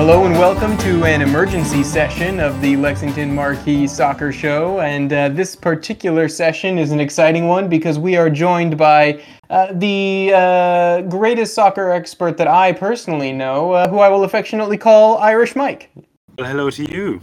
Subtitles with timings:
[0.00, 4.80] Hello and welcome to an emergency session of the Lexington Marquee Soccer Show.
[4.80, 9.74] And uh, this particular session is an exciting one because we are joined by uh,
[9.74, 15.18] the uh, greatest soccer expert that I personally know, uh, who I will affectionately call
[15.18, 15.90] Irish Mike.
[16.38, 17.20] Well, hello to you.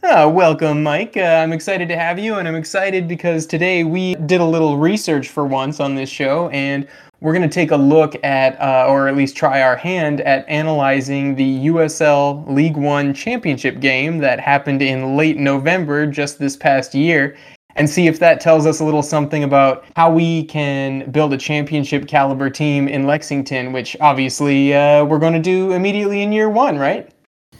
[0.00, 1.16] Uh, welcome, Mike.
[1.16, 4.78] Uh, I'm excited to have you, and I'm excited because today we did a little
[4.78, 6.86] research for once on this show, and
[7.20, 10.46] we're going to take a look at, uh, or at least try our hand at
[10.48, 16.94] analyzing the USL League One championship game that happened in late November just this past
[16.94, 17.36] year,
[17.76, 21.38] and see if that tells us a little something about how we can build a
[21.38, 26.50] championship caliber team in Lexington, which obviously uh, we're going to do immediately in year
[26.50, 27.10] one, right?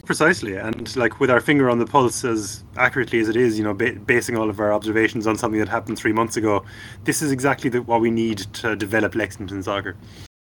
[0.07, 3.63] Precisely, and like with our finger on the pulse as accurately as it is, you
[3.65, 6.63] know, ba- basing all of our observations on something that happened three months ago,
[7.03, 9.97] this is exactly the, what we need to develop Lexington soccer.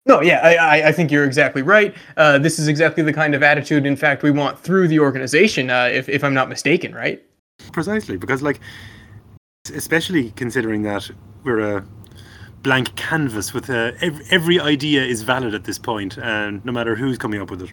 [0.06, 1.92] No, yeah, I, I think you're exactly right.
[2.16, 5.70] Uh, this is exactly the kind of attitude, in fact, we want through the organization,
[5.70, 7.20] uh, if, if I'm not mistaken, right?
[7.72, 8.60] Precisely, because like,
[9.74, 11.10] especially considering that
[11.42, 11.84] we're a
[12.62, 16.94] blank canvas with a, every, every idea is valid at this point, and no matter
[16.94, 17.70] who's coming up with it.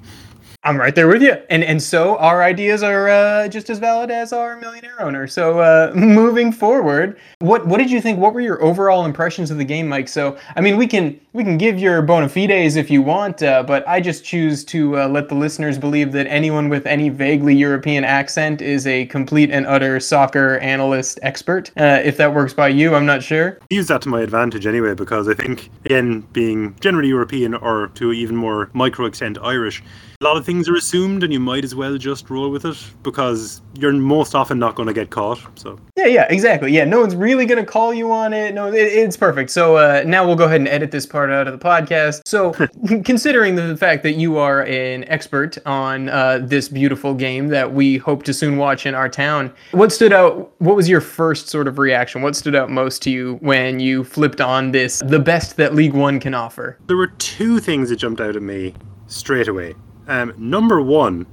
[0.65, 4.09] I'm right there with you, and and so our ideas are uh, just as valid
[4.09, 5.27] as our millionaire owner.
[5.27, 8.17] So uh, moving forward, what what did you think?
[8.17, 10.07] What were your overall impressions of the game, Mike?
[10.07, 13.61] So I mean, we can we can give your bona fides if you want, uh,
[13.61, 17.55] but I just choose to uh, let the listeners believe that anyone with any vaguely
[17.55, 21.69] European accent is a complete and utter soccer analyst expert.
[21.77, 23.59] Uh, if that works by you, I'm not sure.
[23.69, 28.13] Use that to my advantage anyway, because I think again, being generally European or to
[28.13, 29.83] even more micro extent Irish
[30.21, 32.77] a lot of things are assumed and you might as well just roll with it
[33.03, 35.77] because you're most often not going to get caught so.
[35.97, 36.71] Yeah yeah exactly.
[36.71, 38.53] Yeah no one's really going to call you on it.
[38.53, 39.49] No it, it's perfect.
[39.49, 42.21] So uh, now we'll go ahead and edit this part out of the podcast.
[42.25, 42.53] So
[43.03, 47.97] considering the fact that you are an expert on uh, this beautiful game that we
[47.97, 51.67] hope to soon watch in our town what stood out what was your first sort
[51.67, 52.21] of reaction?
[52.21, 55.93] What stood out most to you when you flipped on this the best that league
[55.93, 56.77] one can offer?
[56.87, 58.73] There were two things that jumped out at me
[59.07, 59.75] straight away
[60.07, 61.25] um, number one,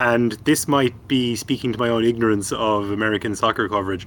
[0.00, 4.06] and this might be speaking to my own ignorance of American soccer coverage,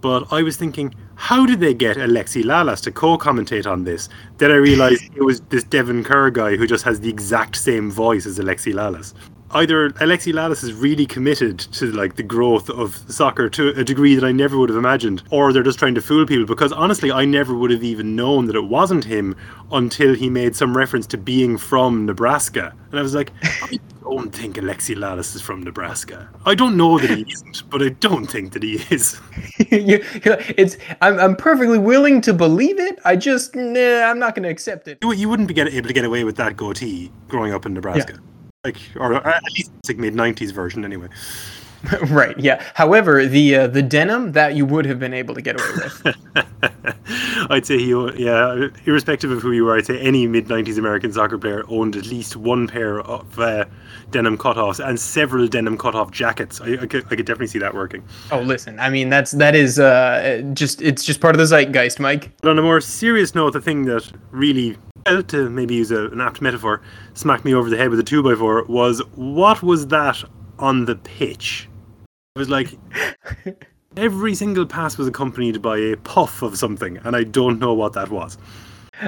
[0.00, 4.08] but I was thinking, how did they get Alexi Lalas to co-commentate on this?
[4.38, 7.90] Then I realized it was this Devon Kerr guy who just has the exact same
[7.90, 9.12] voice as Alexi Lalas.
[9.52, 14.14] Either Alexi Lalas is really committed to like the growth of soccer to a degree
[14.14, 16.46] that I never would have imagined, or they're just trying to fool people.
[16.46, 19.34] Because honestly, I never would have even known that it wasn't him
[19.72, 24.34] until he made some reference to being from Nebraska, and I was like, I don't
[24.34, 26.28] think Alexi Lalas is from Nebraska.
[26.46, 29.20] I don't know that he isn't, but I don't think that he is.
[29.58, 30.04] you,
[30.56, 33.00] it's I'm, I'm perfectly willing to believe it.
[33.04, 34.98] I just nah, I'm not going to accept it.
[35.02, 37.74] You, you wouldn't be get, able to get away with that goatee growing up in
[37.74, 38.14] Nebraska.
[38.14, 38.20] Yeah.
[38.62, 41.08] Like, or at least like mid '90s version, anyway.
[42.10, 42.38] right.
[42.38, 42.62] Yeah.
[42.74, 46.16] However, the uh, the denim that you would have been able to get away with.
[47.50, 47.88] I'd say he,
[48.22, 51.96] yeah, irrespective of who you were, I'd say any mid '90s American soccer player owned
[51.96, 53.64] at least one pair of uh,
[54.10, 56.60] denim cutoffs and several denim cutoff jackets.
[56.60, 58.04] I, I, could, I could definitely see that working.
[58.30, 58.78] Oh, listen.
[58.78, 62.30] I mean, that's that is uh, just it's just part of the zeitgeist, Mike.
[62.42, 66.20] But on a more serious note, the thing that really to maybe use a, an
[66.20, 66.82] apt metaphor,
[67.14, 70.22] smacked me over the head with a two by four was what was that
[70.58, 71.68] on the pitch?
[72.36, 72.78] It was like
[73.96, 77.92] every single pass was accompanied by a puff of something, and I don't know what
[77.94, 78.38] that was.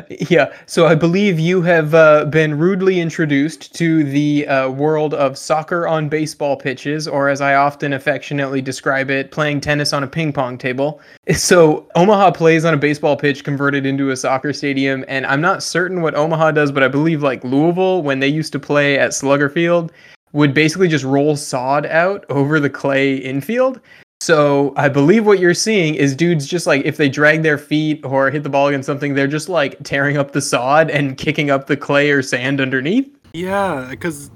[0.09, 5.37] Yeah, so I believe you have uh, been rudely introduced to the uh, world of
[5.37, 10.07] soccer on baseball pitches, or as I often affectionately describe it, playing tennis on a
[10.07, 11.01] ping pong table.
[11.35, 15.63] So Omaha plays on a baseball pitch converted into a soccer stadium, and I'm not
[15.63, 19.15] certain what Omaha does, but I believe like Louisville, when they used to play at
[19.15, 19.93] Slugger Field,
[20.33, 23.81] would basically just roll sod out over the clay infield.
[24.23, 28.05] So I believe what you're seeing is dudes just like if they drag their feet
[28.05, 31.51] or hit the ball against something, they're just like tearing up the sod and kicking
[31.51, 33.13] up the clay or sand underneath.
[33.33, 34.31] Yeah, because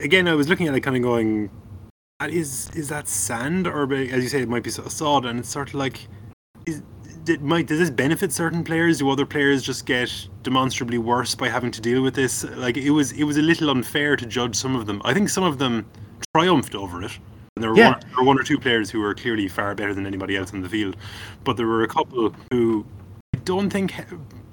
[0.00, 1.48] again, I was looking at it, kind of going,
[2.20, 5.68] "Is is that sand or as you say, it might be sod?" And it's sort
[5.68, 6.06] of like,
[6.66, 6.82] is
[7.24, 8.98] did, might does this benefit certain players?
[8.98, 12.44] Do other players just get demonstrably worse by having to deal with this?
[12.44, 15.00] Like it was it was a little unfair to judge some of them.
[15.02, 15.86] I think some of them
[16.36, 17.18] triumphed over it.
[17.60, 17.90] And there were, yeah.
[17.90, 20.50] one, there were one or two players who were clearly far better than anybody else
[20.50, 20.96] in the field,
[21.44, 22.86] but there were a couple who
[23.34, 23.92] I don't think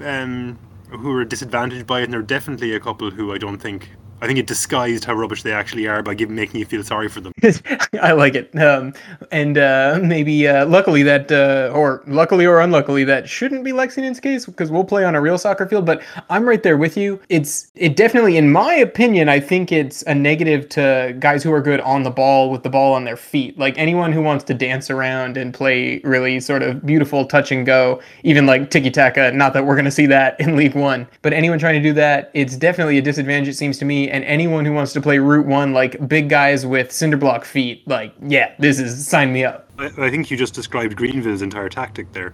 [0.02, 0.60] um,
[0.90, 3.92] who were disadvantaged by it, and there are definitely a couple who I don't think
[4.20, 7.08] I think it disguised how rubbish they actually are by giving making you feel sorry
[7.08, 7.34] for them.
[8.02, 8.94] I like it, um,
[9.32, 14.20] and uh, maybe uh, luckily that, uh, or luckily or unluckily, that shouldn't be Lexington's
[14.20, 15.86] case because we'll play on a real soccer field.
[15.86, 17.20] But I'm right there with you.
[17.30, 21.62] It's it definitely, in my opinion, I think it's a negative to guys who are
[21.62, 23.58] good on the ball with the ball on their feet.
[23.60, 27.68] Like anyone who wants to dance around and play really sort of beautiful touch and
[27.68, 29.32] go, even like tiki taka.
[29.32, 31.94] Not that we're going to see that in League One, but anyone trying to do
[31.94, 33.48] that, it's definitely a disadvantage.
[33.48, 36.66] It seems to me and anyone who wants to play Route One, like big guys
[36.66, 39.70] with cinderblock feet, like yeah, this is sign me up.
[39.78, 42.34] I, I think you just described Greenville's entire tactic there.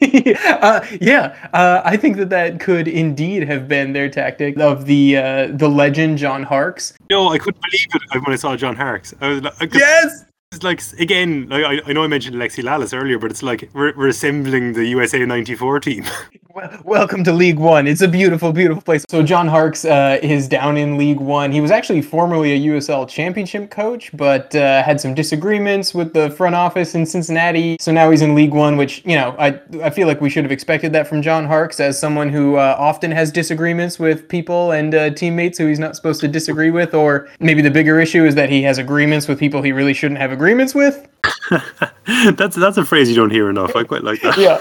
[0.02, 5.16] uh, yeah, uh, I think that that could indeed have been their tactic of the
[5.16, 6.94] uh, the legend John Harkes.
[7.10, 9.14] No, I couldn't believe it when I saw John Harkes.
[9.20, 10.24] I was like, yes.
[10.52, 13.70] It's like again, like, I, I know I mentioned Alexi Lalas earlier, but it's like
[13.72, 16.04] we're, we're assembling the USA '94 team.
[16.84, 17.86] Welcome to League One.
[17.86, 19.04] It's a beautiful, beautiful place.
[19.08, 21.52] So John Harkes uh, is down in League One.
[21.52, 26.30] He was actually formerly a USL Championship coach, but uh, had some disagreements with the
[26.30, 27.76] front office in Cincinnati.
[27.78, 30.42] So now he's in League One, which you know I I feel like we should
[30.42, 34.72] have expected that from John Harkes as someone who uh, often has disagreements with people
[34.72, 38.24] and uh, teammates who he's not supposed to disagree with, or maybe the bigger issue
[38.24, 41.06] is that he has agreements with people he really shouldn't have agreements with.
[42.36, 43.76] that's that's a phrase you don't hear enough.
[43.76, 44.38] I quite like that.
[44.38, 44.58] yeah.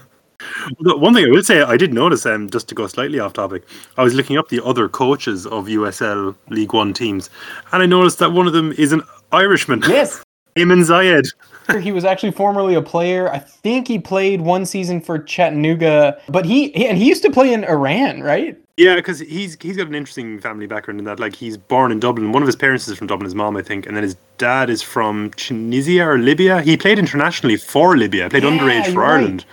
[0.80, 3.64] One thing I will say, I did notice, um, just to go slightly off topic,
[3.96, 7.30] I was looking up the other coaches of USL League One teams,
[7.72, 9.02] and I noticed that one of them is an
[9.32, 9.82] Irishman.
[9.88, 10.22] Yes.
[10.56, 11.82] Eamon Zayed.
[11.82, 13.30] he was actually formerly a player.
[13.30, 17.52] I think he played one season for Chattanooga, but he and he used to play
[17.52, 18.56] in Iran, right?
[18.76, 21.18] Yeah, because he's he's got an interesting family background in that.
[21.18, 22.32] Like he's born in Dublin.
[22.32, 24.68] One of his parents is from Dublin, his mom, I think, and then his dad
[24.68, 26.60] is from Tunisia or Libya.
[26.60, 28.28] He played internationally for Libya.
[28.28, 29.12] Played Yeah, underage for right.
[29.12, 29.46] Ireland,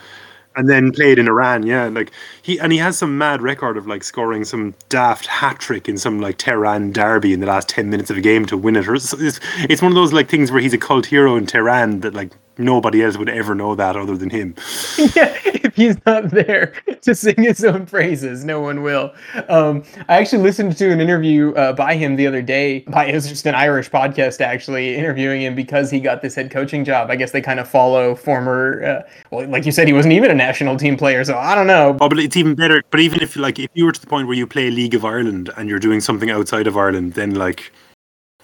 [0.57, 1.65] and then played in Iran.
[1.65, 2.11] Yeah, like
[2.41, 5.97] he and he has some mad record of like scoring some daft hat trick in
[5.97, 8.89] some like Tehran derby in the last ten minutes of a game to win it.
[8.89, 9.39] Or It's, it's,
[9.69, 12.31] it's one of those like things where he's a cult hero in Tehran that like
[12.57, 14.55] nobody else would ever know that other than him.
[15.15, 19.13] yeah, if he's not there to sing his own praises, no one will.
[19.49, 22.79] Um, I actually listened to an interview uh, by him the other day.
[22.81, 26.51] By it was just an Irish podcast actually interviewing him because he got this head
[26.51, 27.09] coaching job.
[27.09, 28.83] I guess they kind of follow former.
[28.83, 31.67] Uh, well, like you said, he wasn't even a national team player, so I don't
[31.67, 31.97] know.
[31.99, 32.83] Oh, but it's even better.
[32.91, 35.05] But even if like if you were to the point where you play League of
[35.05, 37.71] Ireland and you're doing something outside of Ireland, then like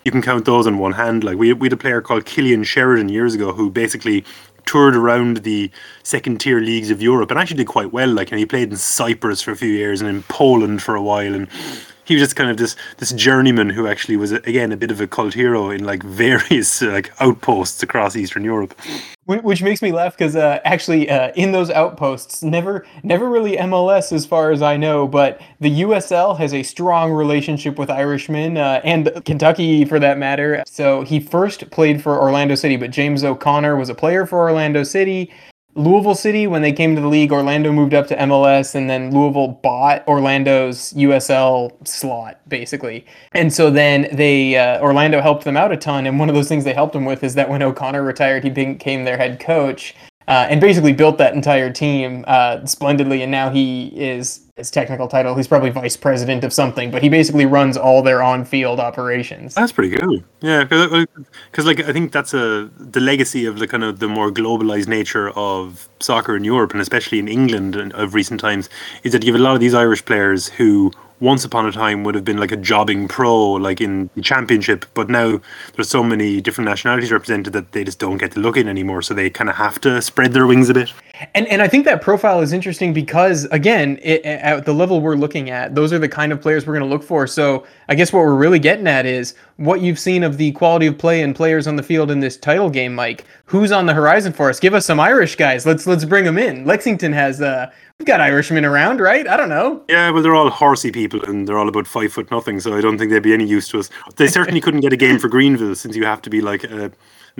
[0.09, 1.23] you can count those on one hand.
[1.23, 4.25] Like we we had a player called Cillian Sheridan years ago who basically
[4.65, 5.69] toured around the
[6.01, 8.09] second tier leagues of Europe and actually did quite well.
[8.09, 11.01] Like and he played in Cyprus for a few years and in Poland for a
[11.01, 11.47] while and
[12.09, 14.99] he was just kind of this this journeyman who actually was again a bit of
[14.99, 18.73] a cult hero in like various uh, like outposts across Eastern Europe.
[19.29, 24.11] Which makes me laugh because uh, actually, uh, in those outposts, never, never really MLS
[24.11, 28.81] as far as I know, but the USL has a strong relationship with Irishmen uh,
[28.83, 30.63] and Kentucky for that matter.
[30.65, 34.81] So he first played for Orlando City, but James O'Connor was a player for Orlando
[34.81, 35.31] City.
[35.75, 39.13] Louisville City, when they came to the league, Orlando moved up to MLS, and then
[39.13, 43.05] Louisville bought Orlando's USL slot, basically.
[43.33, 46.07] And so then they uh, Orlando helped them out a ton.
[46.07, 48.49] And one of those things they helped them with is that when O'Connor retired, he
[48.49, 49.95] became their head coach.
[50.29, 55.07] Uh, and basically built that entire team uh, splendidly, and now he is his technical
[55.07, 55.33] title.
[55.33, 59.55] He's probably vice president of something, but he basically runs all their on-field operations.
[59.55, 60.21] That's pretty cool.
[60.41, 64.29] Yeah, because like I think that's a the legacy of the kind of the more
[64.29, 68.69] globalized nature of soccer in Europe and especially in England and of recent times
[69.03, 72.03] is that you have a lot of these Irish players who once upon a time
[72.03, 75.39] would have been like a jobbing pro like in the championship but now
[75.75, 79.01] there's so many different nationalities represented that they just don't get to look in anymore
[79.01, 80.93] so they kind of have to spread their wings a bit
[81.33, 85.15] And and I think that profile is interesting because again, it, at the level we're
[85.15, 87.27] looking at, those are the kind of players we're going to look for.
[87.27, 90.87] So I guess what we're really getting at is what you've seen of the quality
[90.87, 93.25] of play and players on the field in this title game, Mike.
[93.45, 94.59] Who's on the horizon for us?
[94.59, 95.65] Give us some Irish guys.
[95.65, 96.65] Let's let's bring them in.
[96.65, 99.27] Lexington has uh, we've got Irishmen around, right?
[99.27, 99.83] I don't know.
[99.89, 102.81] yeah well they're all horsey people and they're all about five foot nothing so I
[102.81, 105.27] don't think they'd be any use to us they certainly couldn't get a game for
[105.27, 106.93] Greenville since you have to be like a, an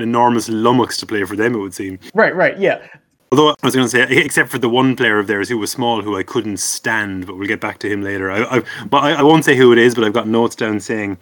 [0.03, 2.85] enormous lummox to play for them it would seem Right, right, yeah.
[3.31, 5.71] Although I was going to say, except for the one player of theirs who was
[5.71, 8.31] small, who I couldn't stand, but we'll get back to him later.
[8.31, 10.79] I, I, but I, I won't say who it is, but I've got notes down
[10.79, 11.17] saying,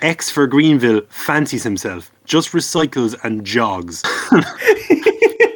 [0.00, 4.02] X for Greenville fancies himself, just recycles and jogs.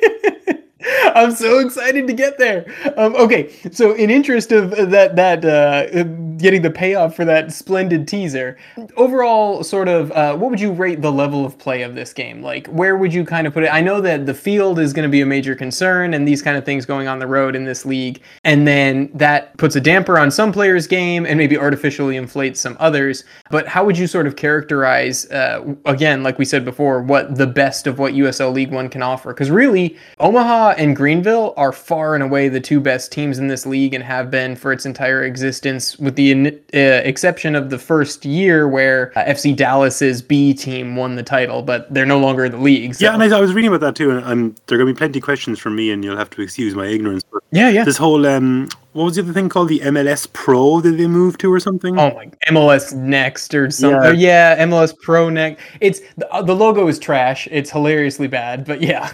[1.15, 2.67] I'm so excited to get there.
[2.97, 6.05] Um, okay, so in interest of that that uh,
[6.39, 8.57] getting the payoff for that splendid teaser.
[8.97, 12.43] Overall, sort of, uh, what would you rate the level of play of this game?
[12.43, 13.73] Like, where would you kind of put it?
[13.73, 16.57] I know that the field is going to be a major concern, and these kind
[16.57, 20.19] of things going on the road in this league, and then that puts a damper
[20.19, 23.25] on some players' game and maybe artificially inflates some others.
[23.51, 27.47] But how would you sort of characterize, uh, again, like we said before, what the
[27.47, 29.33] best of what USL League One can offer?
[29.33, 33.67] Because really, Omaha and Greenville are far and away the two best teams in this
[33.67, 38.25] league and have been for its entire existence, with the uh, exception of the first
[38.25, 42.53] year where uh, FC Dallas's B team won the title, but they're no longer in
[42.53, 42.95] the league.
[42.95, 43.05] So.
[43.05, 44.95] Yeah, and I, I, was reading about that too, and I'm, there are going to
[44.95, 47.23] be plenty of questions from me, and you'll have to excuse my ignorance.
[47.33, 47.85] But yeah, yeah.
[47.85, 51.39] This whole um, what was the other thing called the MLS Pro that they moved
[51.41, 51.99] to or something?
[51.99, 54.19] Oh my MLS Next or something.
[54.19, 55.63] Yeah, yeah MLS Pro Next.
[55.81, 57.47] It's the, the logo is trash.
[57.51, 59.13] It's hilariously bad, but yeah.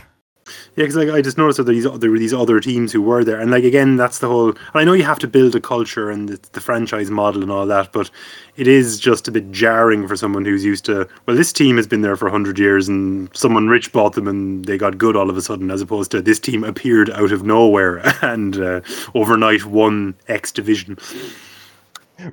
[0.75, 3.25] Yeah, because like I just noticed that these there were these other teams who were
[3.25, 4.55] there, and like again, that's the whole.
[4.73, 7.67] I know you have to build a culture and the, the, franchise model and all
[7.67, 8.11] that, but
[8.57, 11.07] it is just a bit jarring for someone who's used to.
[11.27, 14.65] Well, this team has been there for hundred years, and someone rich bought them, and
[14.65, 17.43] they got good all of a sudden, as opposed to this team appeared out of
[17.43, 18.81] nowhere and uh,
[19.15, 20.97] overnight won X division.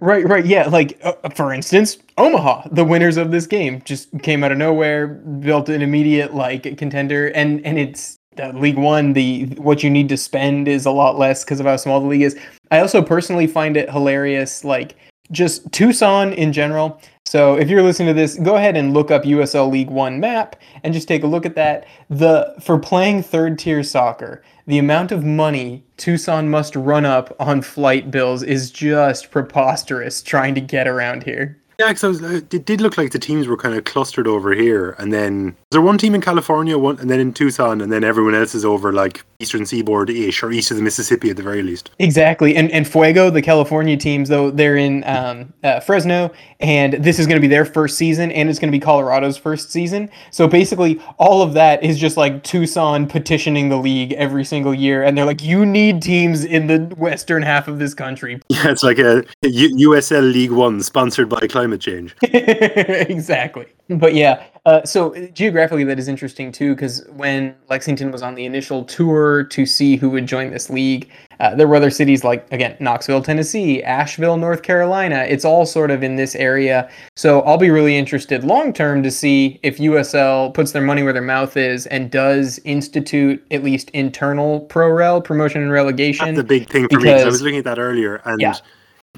[0.01, 0.67] Right, right, yeah.
[0.67, 5.07] Like uh, for instance, Omaha, the winners of this game, just came out of nowhere,
[5.07, 10.09] built an immediate like contender, and and it's uh, League One, the what you need
[10.09, 12.37] to spend is a lot less because of how small the league is.
[12.71, 14.95] I also personally find it hilarious, like
[15.31, 17.01] just Tucson in general.
[17.25, 20.55] So if you're listening to this, go ahead and look up USL League One map
[20.83, 21.87] and just take a look at that.
[22.09, 27.61] The for playing third tier soccer, the amount of money Tucson must run up on
[27.61, 31.59] flight bills is just preposterous trying to get around here.
[31.79, 34.97] Yeah, because uh, it did look like the teams were kind of clustered over here,
[34.99, 38.33] and then there one team in California, one, and then in Tucson, and then everyone
[38.33, 41.61] else is over like eastern seaboard ish or east of the Mississippi at the very
[41.61, 41.91] least.
[41.99, 47.19] Exactly, and and Fuego, the California teams, though they're in um, uh, Fresno, and this
[47.19, 50.09] is going to be their first season, and it's going to be Colorado's first season.
[50.31, 55.03] So basically, all of that is just like Tucson petitioning the league every single year,
[55.03, 58.83] and they're like, "You need teams in the western half of this country." Yeah, it's
[58.83, 62.15] like a U- USL League One sponsored by Climate climate change.
[62.23, 63.67] exactly.
[63.89, 68.45] But yeah, uh, so geographically, that is interesting too, because when Lexington was on the
[68.45, 72.45] initial tour to see who would join this league, uh, there were other cities like,
[72.51, 75.25] again, Knoxville, Tennessee, Asheville, North Carolina.
[75.27, 76.87] It's all sort of in this area.
[77.15, 81.13] So I'll be really interested long term to see if USL puts their money where
[81.13, 86.25] their mouth is and does institute at least internal pro rel promotion and relegation.
[86.25, 87.11] That's the big thing for because, me.
[87.11, 88.55] I was looking at that earlier, and yeah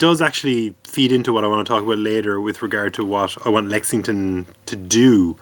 [0.01, 3.38] does actually feed into what I want to talk about later with regard to what
[3.46, 5.38] I want Lexington to do.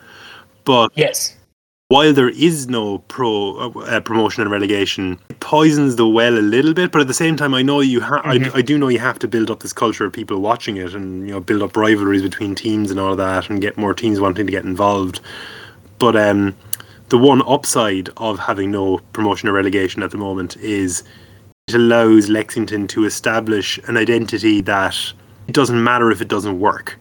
[0.66, 1.38] But yes,
[1.88, 6.74] while there is no pro uh, promotion and relegation, it poisons the well a little
[6.74, 6.92] bit.
[6.92, 8.22] But at the same time, I know you have.
[8.24, 8.54] Mm-hmm.
[8.54, 10.94] I, I do know you have to build up this culture of people watching it,
[10.94, 13.94] and you know, build up rivalries between teams and all of that, and get more
[13.94, 15.22] teams wanting to get involved.
[16.00, 16.54] But um,
[17.08, 21.04] the one upside of having no promotion or relegation at the moment is
[21.70, 24.96] it allows Lexington to establish an identity that
[25.48, 26.99] it doesn't matter if it doesn't work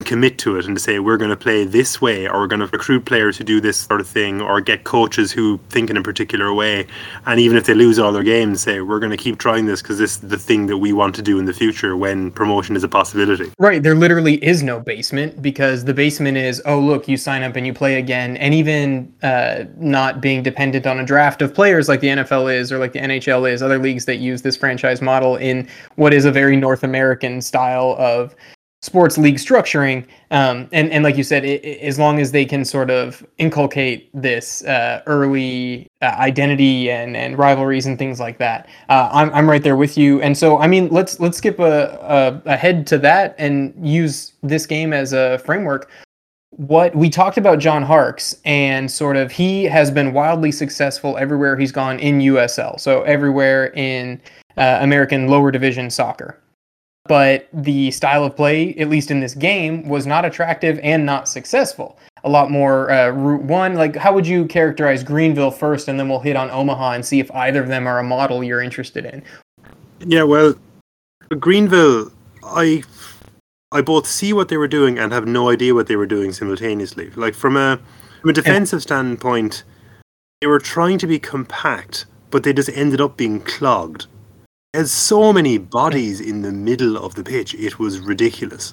[0.00, 2.60] commit to it and to say we're going to play this way or we're going
[2.60, 5.96] to recruit players who do this sort of thing or get coaches who think in
[5.96, 6.86] a particular way.
[7.26, 9.82] And even if they lose all their games say we're going to keep trying this
[9.82, 12.76] because this is the thing that we want to do in the future when promotion
[12.76, 13.52] is a possibility.
[13.58, 17.56] Right there literally is no basement because the basement is oh look you sign up
[17.56, 21.88] and you play again and even uh, not being dependent on a draft of players
[21.88, 25.00] like the nfl is or like the nhl is other leagues that use this franchise
[25.00, 28.34] model in what is a very north american style of
[28.82, 30.06] sports league structuring.
[30.30, 33.24] Um, and and like you said, it, it, as long as they can sort of
[33.38, 39.32] inculcate this uh, early uh, identity and and rivalries and things like that, uh, I'm
[39.32, 40.20] I'm right there with you.
[40.22, 44.66] And so I mean, let's let's skip a, a ahead to that and use this
[44.66, 45.90] game as a framework.
[46.56, 51.56] What we talked about John Harkes and sort of he has been wildly successful everywhere
[51.56, 52.78] he's gone in USL.
[52.80, 54.20] So everywhere in
[54.56, 56.38] uh, American lower division soccer
[57.06, 61.28] but the style of play, at least in this game, was not attractive and not
[61.28, 61.98] successful.
[62.24, 63.74] A lot more uh, Route One.
[63.74, 67.18] Like, how would you characterize Greenville first, and then we'll hit on Omaha and see
[67.18, 69.22] if either of them are a model you're interested in.
[70.00, 70.54] Yeah, well,
[71.38, 72.12] Greenville,
[72.44, 72.82] I
[73.72, 76.32] I both see what they were doing and have no idea what they were doing
[76.32, 77.10] simultaneously.
[77.10, 77.80] Like from a
[78.20, 79.64] from a defensive standpoint,
[80.40, 84.06] they were trying to be compact, but they just ended up being clogged
[84.74, 87.54] has so many bodies in the middle of the pitch.
[87.54, 88.72] It was ridiculous,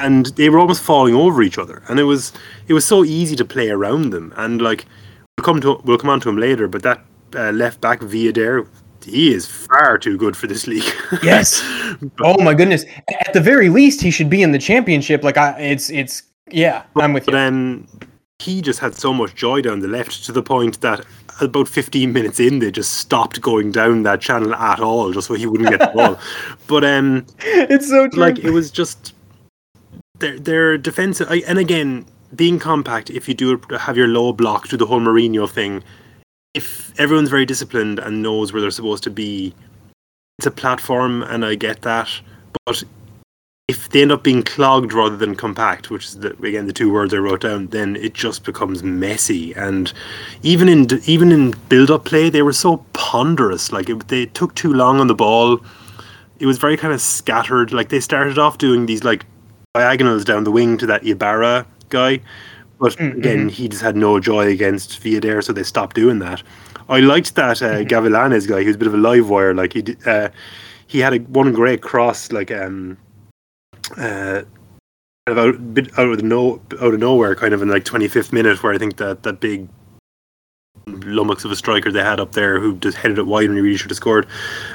[0.00, 1.82] and they were almost falling over each other.
[1.88, 2.32] And it was
[2.68, 4.32] it was so easy to play around them.
[4.36, 4.84] And like
[5.38, 7.04] we'll come to we'll come on to him later, but that
[7.34, 8.66] uh, left back Viader,
[9.04, 10.92] he is far too good for this league.
[11.22, 11.62] yes.
[12.20, 12.84] oh my goodness.
[13.26, 15.22] At the very least, he should be in the championship.
[15.24, 16.82] Like I, it's it's yeah.
[16.96, 17.38] I'm with But you.
[17.38, 17.88] then
[18.38, 21.06] he just had so much joy down the left to the point that
[21.40, 25.34] about 15 minutes in, they just stopped going down that channel at all, just so
[25.34, 26.18] he wouldn't get the ball.
[26.66, 28.20] But um, it's so true.
[28.20, 29.14] like it was just
[30.18, 31.28] their their defensive.
[31.30, 35.00] I, and again, being compact, if you do have your low block, do the whole
[35.00, 35.82] Mourinho thing.
[36.54, 39.54] If everyone's very disciplined and knows where they're supposed to be,
[40.38, 42.08] it's a platform, and I get that.
[42.64, 42.82] But
[43.68, 46.92] if they end up being clogged rather than compact, which is the, again the two
[46.92, 49.52] words I wrote down, then it just becomes messy.
[49.54, 49.92] And
[50.42, 53.72] even in even in build-up play, they were so ponderous.
[53.72, 55.60] Like it, they took too long on the ball.
[56.38, 57.72] It was very kind of scattered.
[57.72, 59.26] Like they started off doing these like
[59.74, 62.20] diagonals down the wing to that Ibarra guy,
[62.78, 66.40] but Mm, again he just had no joy against Viader, so they stopped doing that.
[66.88, 68.60] I liked that uh, Gavilanes guy.
[68.60, 69.54] He was a bit of a live wire.
[69.54, 70.28] Like he uh,
[70.86, 72.96] he had a, one great cross, like um,
[73.92, 74.42] uh,
[75.26, 78.72] out, bit out of no, out of nowhere, kind of in like 25th minute, where
[78.72, 79.68] I think that that big
[80.86, 83.62] lummox of a striker they had up there who just headed it wide when he
[83.62, 84.26] really should have scored,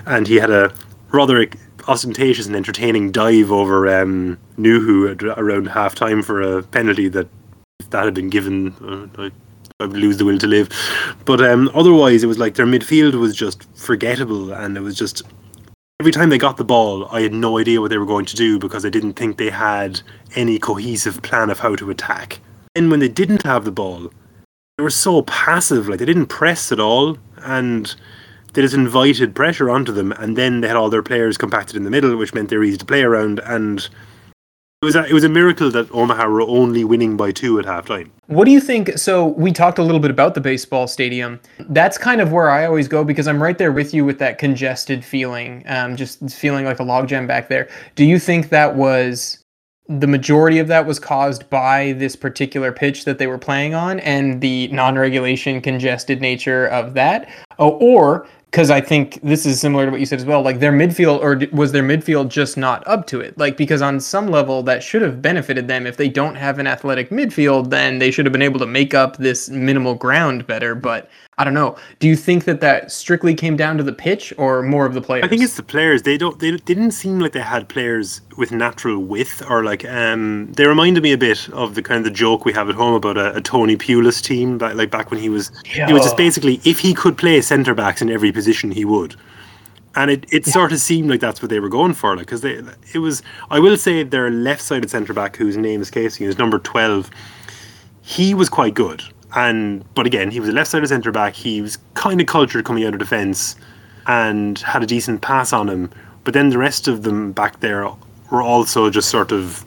[0.05, 0.73] and he had a
[1.11, 1.47] rather
[1.87, 7.27] ostentatious and entertaining dive over um, Nuhu around half time for a penalty that
[7.79, 9.31] if that had been given, uh, I,
[9.79, 10.69] I would lose the will to live.
[11.25, 15.23] But um, otherwise, it was like their midfield was just forgettable, and it was just
[16.01, 18.35] every time they got the ball, I had no idea what they were going to
[18.35, 20.01] do because I didn't think they had
[20.35, 22.39] any cohesive plan of how to attack.
[22.73, 24.11] And when they didn't have the ball,
[24.79, 27.95] they were so passive, like they didn't press at all, and
[28.53, 31.83] they just invited pressure onto them, and then they had all their players compacted in
[31.83, 33.87] the middle, which meant they were easy to play around, and
[34.81, 37.65] it was a, it was a miracle that Omaha were only winning by two at
[37.65, 38.09] halftime.
[38.25, 38.97] What do you think?
[38.97, 41.39] So we talked a little bit about the baseball stadium.
[41.69, 44.39] That's kind of where I always go because I'm right there with you with that
[44.39, 47.69] congested feeling, um, just feeling like a logjam back there.
[47.93, 49.43] Do you think that was
[49.87, 53.99] the majority of that was caused by this particular pitch that they were playing on
[53.99, 59.85] and the non-regulation congested nature of that, oh, or because I think this is similar
[59.85, 60.41] to what you said as well.
[60.41, 63.37] Like their midfield, or was their midfield just not up to it?
[63.37, 65.87] Like because on some level that should have benefited them.
[65.87, 68.93] If they don't have an athletic midfield, then they should have been able to make
[68.93, 70.75] up this minimal ground better.
[70.75, 71.75] But I don't know.
[71.99, 75.01] Do you think that that strictly came down to the pitch or more of the
[75.01, 75.23] players?
[75.23, 76.03] I think it's the players.
[76.03, 76.37] They don't.
[76.39, 80.51] They didn't seem like they had players with natural width, or like um.
[80.53, 82.93] They reminded me a bit of the kind of the joke we have at home
[82.93, 85.51] about a, a Tony Pulis team, back, like back when he was.
[85.65, 89.15] He was just basically if he could play centre backs in every position, he would.
[89.95, 92.41] And it, it sort of seemed like that's what they were going for, like because
[92.41, 92.61] they
[92.93, 93.23] it was.
[93.49, 97.09] I will say their left-sided centre back, whose name is Casey, is number twelve.
[98.01, 99.03] He was quite good,
[99.35, 101.33] and but again, he was a left-sided centre back.
[101.33, 103.55] He was kind of cultured coming out of defence,
[104.07, 105.89] and had a decent pass on him.
[106.23, 107.87] But then the rest of them back there
[108.29, 109.65] were also just sort of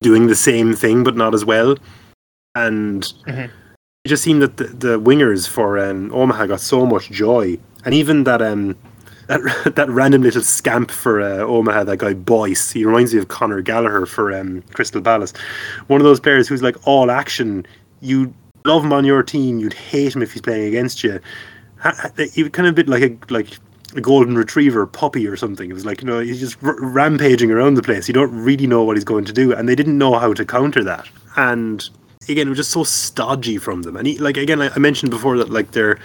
[0.00, 1.76] doing the same thing, but not as well.
[2.54, 3.50] And Mhm.
[4.04, 7.94] it just seemed that the, the wingers for um, Omaha got so much joy, and
[7.94, 8.76] even that um
[9.26, 9.40] that
[9.76, 13.62] that random little scamp for uh, Omaha, that guy Boyce, he reminds me of Conor
[13.62, 15.32] Gallagher for um, Crystal Palace.
[15.86, 17.66] One of those players who's like all action.
[18.04, 21.20] You love him on your team, you'd hate him if he's playing against you.
[22.32, 23.48] He kind of a bit like a like
[23.94, 25.70] a golden retriever puppy or something.
[25.70, 28.08] It was like you know he's just r- rampaging around the place.
[28.08, 30.44] You don't really know what he's going to do, and they didn't know how to
[30.44, 31.08] counter that.
[31.36, 31.88] And
[32.28, 33.96] again, it was just so stodgy from them.
[33.96, 35.98] And he, like again, I mentioned before that like their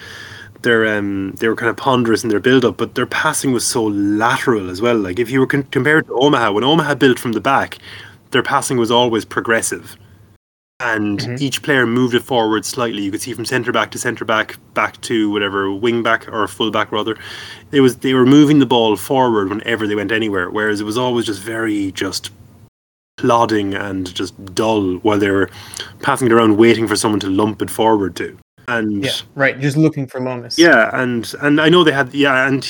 [0.61, 3.65] their um they were kind of ponderous in their build up, but their passing was
[3.65, 4.97] so lateral as well.
[4.97, 7.77] Like if you were con- compared to Omaha, when Omaha built from the back,
[8.31, 9.97] their passing was always progressive.
[10.81, 11.41] And Mhm.
[11.41, 13.01] each player moved it forward slightly.
[13.03, 16.47] You could see from centre back to centre back, back to whatever wing back or
[16.47, 17.17] full back rather.
[17.73, 20.49] It was they were moving the ball forward whenever they went anywhere.
[20.49, 22.29] Whereas it was always just very just
[23.17, 25.49] plodding and just dull while they were
[26.01, 28.37] passing it around, waiting for someone to lump it forward to.
[28.69, 29.59] And yeah, right.
[29.59, 30.57] Just looking for Lomas.
[30.57, 32.65] yeah, and and I know they had yeah, and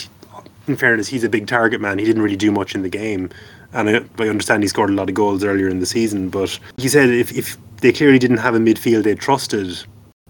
[0.68, 2.00] in fairness, he's a big target man.
[2.00, 3.30] He didn't really do much in the game,
[3.74, 6.30] and I, I understand he scored a lot of goals earlier in the season.
[6.30, 9.78] But he said if if they clearly didn't have a midfield they trusted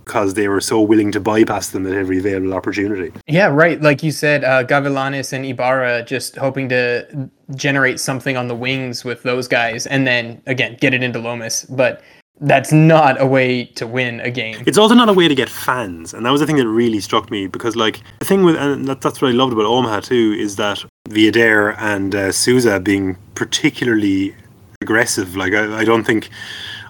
[0.05, 3.12] because they were so willing to bypass them at every available opportunity.
[3.27, 3.79] Yeah, right.
[3.79, 9.03] Like you said, uh, Gavilanes and Ibarra just hoping to generate something on the wings
[9.03, 11.65] with those guys, and then again get it into Lomas.
[11.65, 12.01] But
[12.41, 14.63] that's not a way to win a game.
[14.65, 17.01] It's also not a way to get fans, and that was the thing that really
[17.01, 19.99] struck me because, like, the thing with and that, that's what I loved about Omaha
[19.99, 24.33] too is that Viader and uh, Souza being particularly
[24.81, 25.35] aggressive.
[25.35, 26.29] Like, I, I don't think,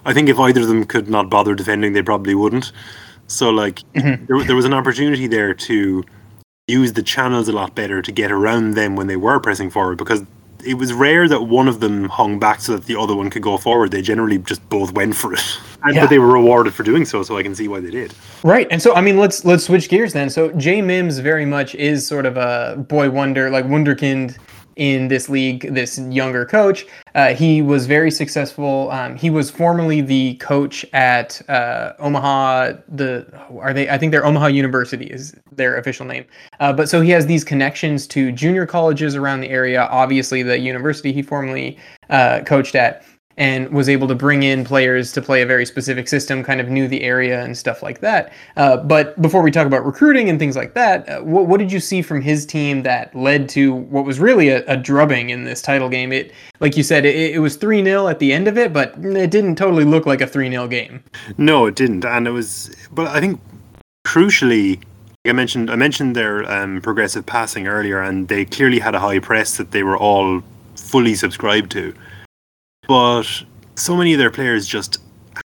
[0.04, 2.72] I think if either of them could not bother defending, they probably wouldn't.
[3.26, 4.26] So, like, Mhm.
[4.26, 6.02] there, there was an opportunity there to
[6.66, 9.98] use the channels a lot better to get around them when they were pressing forward
[9.98, 10.22] because
[10.64, 13.42] it was rare that one of them hung back so that the other one could
[13.42, 13.90] go forward.
[13.90, 15.42] They generally just both went for it,
[15.84, 16.02] and, Yeah.
[16.02, 17.22] but they were rewarded for doing so.
[17.22, 18.12] So I can see why they did.
[18.44, 20.28] Right, and so I mean, let's let's switch gears then.
[20.28, 24.36] So Jay Mims very much is sort of a boy wonder, like wunderkind
[24.76, 25.72] in this league.
[25.74, 28.90] This younger coach, uh, he was very successful.
[28.90, 32.72] Um, he was formerly the coach at uh, Omaha.
[32.88, 33.26] The
[33.60, 33.88] are they?
[33.88, 36.24] I think they're Omaha University is their official name.
[36.60, 39.82] Uh, but so he has these connections to junior colleges around the area.
[39.90, 41.78] Obviously, the university he formerly
[42.08, 43.04] uh, coached at
[43.40, 46.68] and was able to bring in players to play a very specific system, kind of
[46.68, 48.34] knew the area and stuff like that.
[48.58, 51.72] Uh, but before we talk about recruiting and things like that, uh, what, what did
[51.72, 55.44] you see from his team that led to what was really a, a drubbing in
[55.44, 56.12] this title game?
[56.12, 58.92] It, like you said, it, it was 3 0 at the end of it, but
[58.98, 61.02] it didn't totally look like a 3 0 game.
[61.38, 62.76] No, it didn't, and it was.
[62.92, 63.40] But I think
[64.06, 64.82] crucially,
[65.26, 69.18] I mentioned, I mentioned their um, progressive passing earlier, and they clearly had a high
[69.18, 70.42] press that they were all
[70.76, 71.94] fully subscribed to.
[72.88, 73.24] But
[73.76, 74.98] so many of their players just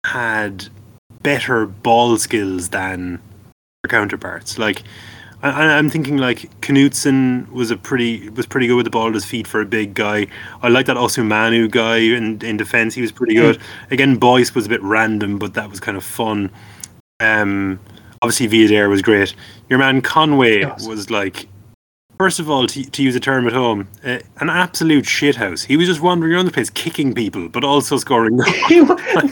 [0.05, 0.67] had
[1.23, 3.19] better ball skills than
[3.83, 4.57] their counterparts.
[4.57, 4.83] Like
[5.43, 9.13] I, I'm thinking like Knutson was a pretty was pretty good with the ball at
[9.13, 10.27] his feet for a big guy.
[10.61, 12.93] I like that Osumanu guy in in defense.
[12.95, 13.59] He was pretty good.
[13.91, 16.49] Again, Boyce was a bit random, but that was kind of fun.
[17.19, 17.79] Um,
[18.21, 19.35] obviously Viader was great.
[19.69, 20.87] Your man Conway Yes.
[20.87, 21.47] was like.
[22.21, 25.65] First of all, to, to use a term at home, uh, an absolute shithouse.
[25.65, 28.37] He was just wandering around the place, kicking people, but also scoring.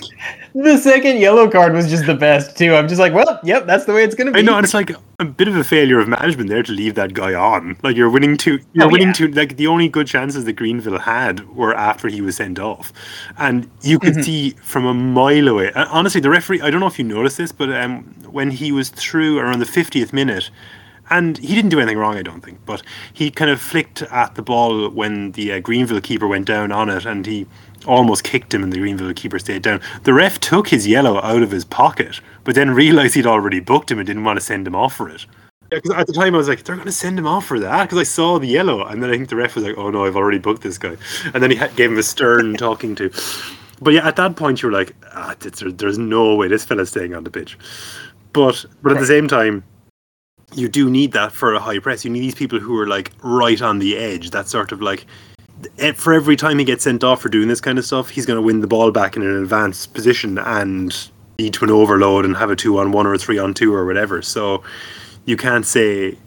[0.55, 2.73] The second yellow card was just the best, too.
[2.73, 4.39] I'm just like, well, yep, that's the way it's going to be.
[4.39, 6.95] I know, and it's like a bit of a failure of management there to leave
[6.95, 7.77] that guy on.
[7.83, 9.13] Like you're winning two, you're Oh, winning yeah.
[9.13, 9.27] two.
[9.27, 12.91] Like the only good chances that Greenville had were after he was sent off,
[13.37, 14.23] and you could Mhm.
[14.25, 15.71] see from a mile away.
[15.75, 16.61] Honestly, the referee.
[16.61, 19.65] I don't know if you noticed this, but um, when he was through around the
[19.67, 20.49] 50th minute.
[21.09, 22.59] And he didn't do anything wrong, I don't think.
[22.65, 26.71] But he kind of flicked at the ball when the uh, Greenville keeper went down
[26.71, 27.47] on it, and he
[27.85, 29.81] almost kicked him, and the Greenville keeper stayed down.
[30.03, 33.89] The ref took his yellow out of his pocket, but then realised he'd already booked
[33.89, 35.25] him and didn't want to send him off for it.
[35.71, 37.59] Yeah, because at the time I was like, they're going to send him off for
[37.59, 39.89] that because I saw the yellow, and then I think the ref was like, oh
[39.89, 40.97] no, I've already booked this guy,
[41.33, 43.11] and then he gave him a stern talking to.
[43.81, 47.13] But yeah, at that point you were like, ah, there's no way this fella's staying
[47.13, 47.57] on the pitch.
[48.33, 49.63] But but at the same time,
[50.53, 52.03] you do need that for a high press.
[52.03, 54.31] You need these people who are like right on the edge.
[54.31, 55.05] That sort of like
[55.77, 58.25] eh, for every time he gets sent off for doing this kind of stuff, he's
[58.25, 62.25] going to win the ball back in an advanced position and lead to an overload
[62.25, 64.21] and have a two on one or a three on two or whatever.
[64.21, 64.63] So
[65.25, 66.17] you can't say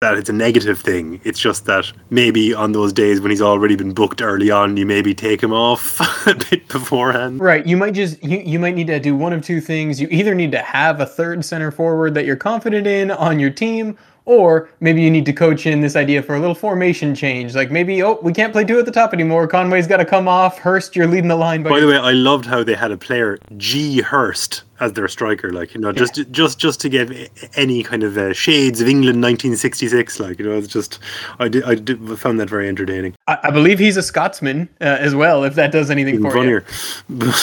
[0.00, 1.20] that it's a negative thing.
[1.24, 4.86] It's just that maybe on those days when he's already been booked early on, you
[4.86, 7.38] maybe take him off a bit beforehand.
[7.38, 7.66] Right.
[7.66, 10.00] You might just you, you might need to do one of two things.
[10.00, 13.50] You either need to have a third center forward that you're confident in on your
[13.50, 13.98] team,
[14.30, 17.56] or maybe you need to coach in this idea for a little formation change.
[17.56, 19.48] Like maybe, oh, we can't play two at the top anymore.
[19.48, 20.56] Conway's got to come off.
[20.56, 21.64] Hurst, you're leading the line.
[21.64, 25.08] By, By the way, I loved how they had a player G Hurst as their
[25.08, 27.12] striker, like you know, just just just to give
[27.56, 31.00] any kind of uh, shades of England 1966, like you know, it's just
[31.40, 33.16] I did I did, found that very entertaining.
[33.26, 35.42] I, I believe he's a Scotsman uh, as well.
[35.42, 36.60] If that does anything Even for you.
[36.60, 37.34] funnier,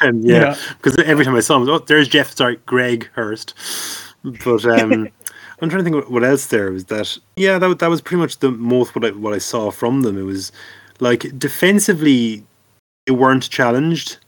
[0.02, 0.56] and yeah, Yeah.
[0.76, 3.54] because every time I saw him, oh, there's Jeff, sorry, Greg Hurst,
[4.44, 5.08] but um.
[5.62, 7.16] I'm trying to think what- else there was that.
[7.36, 10.18] Yeah, that that was pretty much the most what I what I saw from them.
[10.18, 10.50] It was
[11.00, 12.44] like defensively,
[13.06, 14.18] they weren't challenged.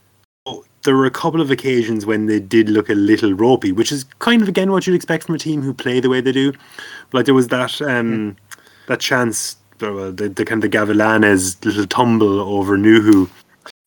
[0.45, 3.91] But There were a couple of occasions when they did look a little ropey, which
[3.91, 6.31] is kind of again what you'd expect from a team who play the way they
[6.31, 6.53] do.
[7.11, 8.35] Like there was that um
[8.87, 13.27] that chance, uh, the, the kind of the Gavilanes little tumble over Nuhu.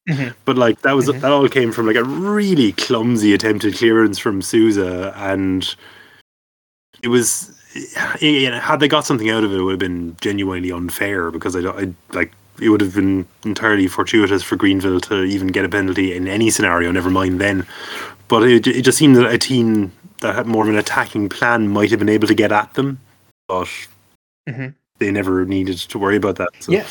[0.09, 0.35] Mhm.
[0.45, 1.21] But like that was Mhm.
[1.21, 5.75] that all came from like a really clumsy attempted clearance from Souza, and
[7.03, 7.55] it was
[7.95, 11.61] had they got something out of it, it would have been genuinely unfair because I,
[11.61, 16.15] I like it would have been entirely fortuitous for Greenville to even get a penalty
[16.17, 16.91] in any scenario.
[16.91, 17.67] Never mind then,
[18.27, 21.69] but it, it just seemed that a team that had more of an attacking plan
[21.69, 22.99] might have been able to get at them,
[23.47, 23.69] but
[24.49, 24.75] Mhm.
[24.99, 26.49] they never needed to worry about that.
[26.59, 26.73] So.
[26.73, 26.87] Yeah.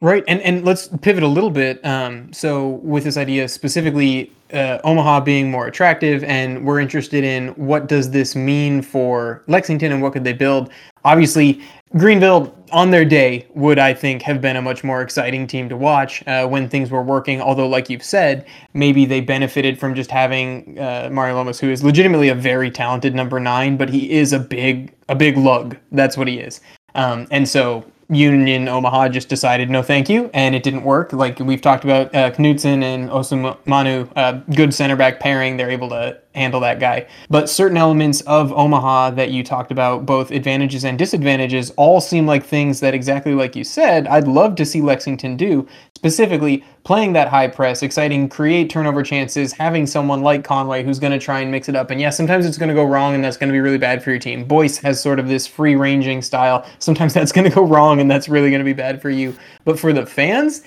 [0.00, 1.84] Right, and and let's pivot a little bit.
[1.84, 7.48] Um, so with this idea specifically, uh, Omaha being more attractive, and we're interested in
[7.48, 10.70] what does this mean for Lexington and what could they build.
[11.04, 11.60] Obviously,
[11.96, 15.76] Greenville on their day would I think have been a much more exciting team to
[15.76, 17.40] watch uh, when things were working.
[17.40, 21.82] Although, like you've said, maybe they benefited from just having uh, Mario Lomas, who is
[21.82, 25.76] legitimately a very talented number nine, but he is a big a big lug.
[25.90, 26.60] That's what he is.
[26.94, 31.12] Um, and so Union Omaha just decided no thank you, and it didn't work.
[31.12, 35.58] Like we've talked about, uh, Knutson and Osumanu, uh, good center back pairing.
[35.58, 37.06] They're able to handle that guy.
[37.28, 42.26] But certain elements of Omaha that you talked about, both advantages and disadvantages, all seem
[42.26, 45.68] like things that exactly like you said, I'd love to see Lexington do.
[45.94, 51.12] Specifically, playing that high press, exciting, create turnover chances, having someone like Conway who's going
[51.12, 51.90] to try and mix it up.
[51.90, 54.02] And yeah, sometimes it's going to go wrong and that's going to be really bad
[54.02, 54.44] for your team.
[54.44, 56.64] Boyce has sort of this free ranging style.
[56.78, 59.36] Sometimes that's going to go wrong and that's really going to be bad for you.
[59.64, 60.62] But for the fans,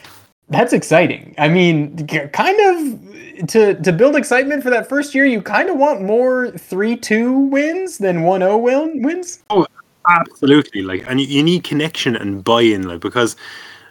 [0.50, 1.34] that's exciting.
[1.38, 3.11] I mean, kind of
[3.48, 7.32] to to build excitement for that first year, you kind of want more three two
[7.32, 9.44] wins than 1-0 win wins.
[9.50, 9.66] Oh,
[10.08, 10.82] absolutely!
[10.82, 13.36] Like, and you, you need connection and buy-in, like because,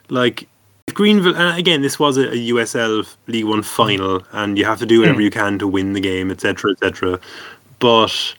[0.09, 0.49] like,
[0.87, 4.79] if Greenville, and again, this was a, a USL League One final, and you have
[4.81, 5.25] to do whatever mm.
[5.25, 7.21] you can to win the game, etc., etc.
[7.79, 8.35] But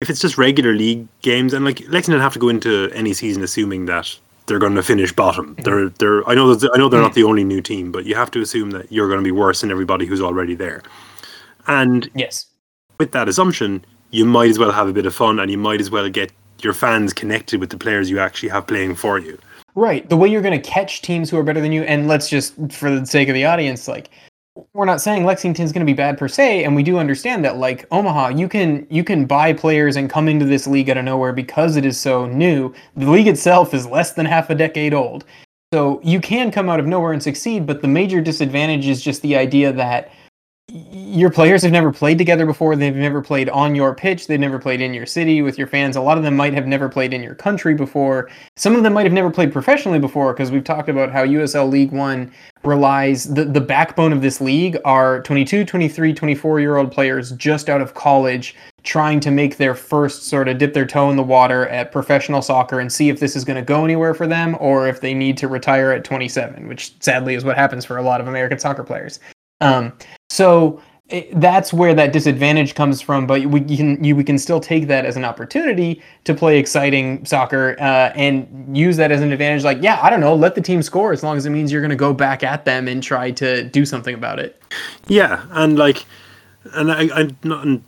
[0.00, 3.42] if it's just regular league games, and like Lexington have to go into any season
[3.42, 5.54] assuming that they're going to finish bottom.
[5.62, 7.16] They're they're I know that I know they're not mm.
[7.16, 9.60] the only new team, but you have to assume that you're going to be worse
[9.60, 10.82] than everybody who's already there.
[11.66, 12.46] And yes,
[12.98, 15.80] with that assumption, you might as well have a bit of fun, and you might
[15.80, 16.30] as well get
[16.60, 19.38] your fans connected with the players you actually have playing for you.
[19.74, 20.08] Right.
[20.08, 22.54] The way you're going to catch teams who are better than you, and let's just,
[22.72, 24.10] for the sake of the audience, like
[24.72, 27.56] we're not saying Lexington's going to be bad per se, and we do understand that
[27.56, 31.04] like Omaha, you can you can buy players and come into this league out of
[31.04, 32.72] nowhere because it is so new.
[32.96, 35.24] The league itself is less than half a decade old.
[35.72, 39.22] So you can come out of nowhere and succeed, but the major disadvantage is just
[39.22, 40.12] the idea that
[40.74, 42.74] your players have never played together before.
[42.74, 44.26] They've never played on your pitch.
[44.26, 45.94] They've never played in your city with your fans.
[45.94, 48.28] A lot of them might have never played in your country before.
[48.56, 51.70] Some of them might have never played professionally before because we've talked about how USL
[51.70, 52.32] League One
[52.64, 57.68] relies, the, the backbone of this league are 22, 23, 24 year old players just
[57.68, 61.22] out of college trying to make their first sort of dip their toe in the
[61.22, 64.56] water at professional soccer and see if this is going to go anywhere for them
[64.58, 68.02] or if they need to retire at 27, which sadly is what happens for a
[68.02, 69.20] lot of American soccer players.
[69.64, 69.92] Um,
[70.30, 73.26] so it, that's where that disadvantage comes from.
[73.26, 77.24] But we can you, we can still take that as an opportunity to play exciting
[77.24, 79.64] soccer uh, and use that as an advantage.
[79.64, 81.82] Like, yeah, I don't know, let the team score as long as it means you're
[81.82, 84.60] going to go back at them and try to do something about it.
[85.08, 86.04] Yeah, and like.
[86.72, 87.28] And I, I,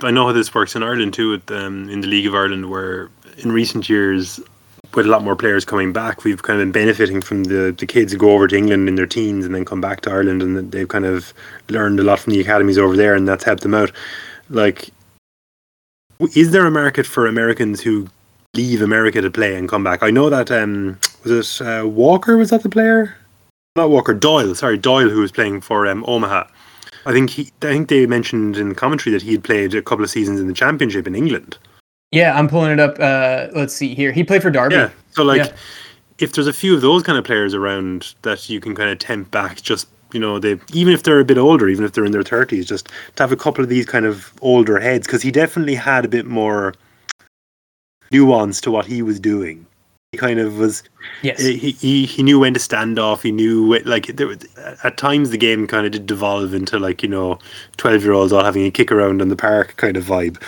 [0.03, 2.69] I know how this works in Ireland too, with, um, in the League of Ireland,
[2.69, 3.09] where
[3.39, 4.39] in recent years
[4.97, 7.87] with a lot more players coming back, we've kind of been benefiting from the, the
[7.87, 10.43] kids who go over to England in their teens and then come back to Ireland,
[10.43, 11.35] and they've kind of
[11.69, 13.93] learned a lot from the academies over there, and that's helped them out.
[14.49, 14.91] Like,
[16.35, 18.09] is there a market for Americans who
[18.55, 20.03] leave America to play and come back?
[20.03, 22.37] I know that um, was it uh, Walker?
[22.37, 23.15] Was that the player?
[23.77, 24.55] Not Walker, Doyle.
[24.55, 26.45] Sorry, Doyle, who was playing for um, Omaha.
[27.05, 27.51] I think he.
[27.63, 30.41] I think they mentioned in the commentary that he had played a couple of seasons
[30.41, 31.59] in the championship in England.
[32.13, 32.99] Yeah, I'm pulling it up.
[32.99, 34.13] Uh, let's see here.
[34.13, 34.77] He played for Derby.
[34.77, 34.91] Yeah.
[35.11, 35.53] So like, yeah.
[36.19, 38.99] if there's a few of those kind of players around that you can kind of
[38.99, 42.05] tempt back, just you know, they even if they're a bit older, even if they're
[42.05, 45.23] in their thirties, just to have a couple of these kind of older heads, because
[45.23, 46.75] he definitely had a bit more
[48.13, 49.67] nuance to what he was doing
[50.17, 50.83] kind of was
[51.23, 54.39] yes he, he he knew when to stand off he knew like there was,
[54.83, 57.39] at times the game kind of did devolve into like you know
[57.77, 60.41] 12 year olds all having a kick around in the park kind of vibe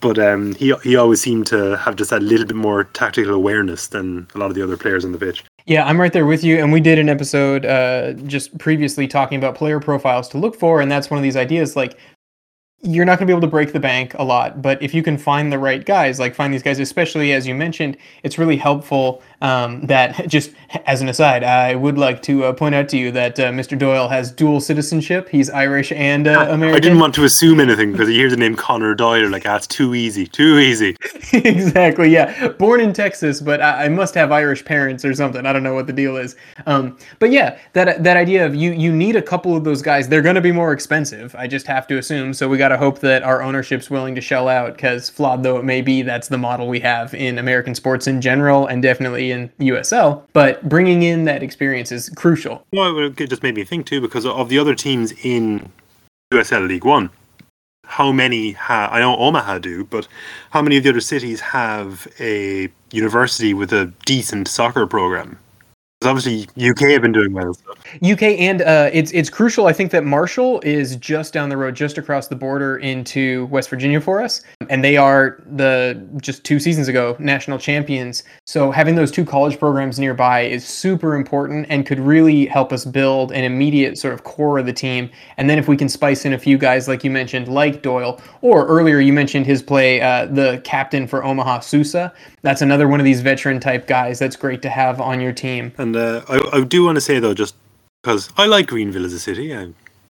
[0.00, 3.88] but um he he always seemed to have just a little bit more tactical awareness
[3.88, 6.42] than a lot of the other players on the pitch yeah, I'm right there with
[6.42, 6.58] you.
[6.58, 10.80] And we did an episode uh, just previously talking about player profiles to look for.
[10.80, 11.96] And that's one of these ideas like
[12.82, 15.02] you're not going to be able to break the bank a lot, but if you
[15.02, 18.56] can find the right guys, like find these guys, especially as you mentioned, it's really
[18.56, 20.52] helpful um, that just
[20.86, 23.78] as an aside, I would like to uh, point out to you that uh, Mr.
[23.78, 25.28] Doyle has dual citizenship.
[25.28, 26.76] He's Irish and uh, American.
[26.76, 29.66] I didn't want to assume anything because you hear the name Conor Doyle, like that's
[29.66, 30.96] ah, too easy, too easy.
[31.32, 32.48] exactly, yeah.
[32.48, 35.44] Born in Texas, but I, I, must have Irish parents or something.
[35.44, 36.36] I don't know what the deal is.
[36.66, 40.08] Um, but yeah, that that idea of you you need a couple of those guys.
[40.08, 41.34] They're going to be more expensive.
[41.36, 42.32] I just have to assume.
[42.32, 45.58] So we got to hope that our ownership's willing to shell out because flawed though
[45.58, 49.30] it may be, that's the model we have in American sports in general and definitely
[49.30, 52.66] in USL, but bringing in that experience is crucial.
[52.72, 55.70] Well, it just made me think too because of the other teams in
[56.32, 57.10] USL League One.
[57.84, 60.06] How many I know Omaha do, but
[60.50, 65.38] how many of the other cities have a university with a decent soccer program?
[66.02, 67.56] Obviously UK have been doing well.
[68.02, 69.66] UK and uh, it's it's crucial.
[69.66, 73.68] I think that Marshall is just down the road, just across the border into West
[73.68, 78.22] Virginia for us, and they are the just two seasons ago national champions.
[78.46, 82.84] So having those two college programs nearby is super important and could really help us
[82.84, 85.10] build an immediate sort of core of the team.
[85.36, 88.20] And then if we can spice in a few guys like you mentioned, like Doyle,
[88.40, 92.12] or earlier you mentioned his play, uh, the captain for Omaha, Sousa.
[92.42, 95.72] That's another one of these veteran type guys that's great to have on your team.
[95.76, 97.54] And uh, I, I do want to say though, just
[98.02, 99.72] because I like Greenville as a city, I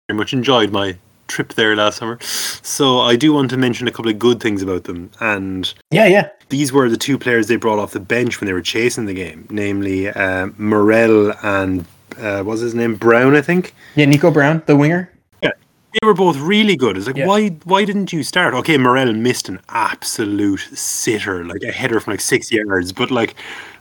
[0.07, 2.19] very much enjoyed my trip there last summer.
[2.21, 5.09] So I do want to mention a couple of good things about them.
[5.19, 8.53] And yeah, yeah, these were the two players they brought off the bench when they
[8.53, 11.85] were chasing the game, namely uh, Morel and
[12.17, 13.73] uh, what was his name Brown, I think.
[13.95, 15.09] Yeah, Nico Brown, the winger.
[15.41, 15.51] Yeah,
[15.93, 16.97] they were both really good.
[16.97, 17.27] It's like yeah.
[17.27, 18.53] why why didn't you start?
[18.53, 23.35] Okay, Morel missed an absolute sitter, like a header from like six yards, but like,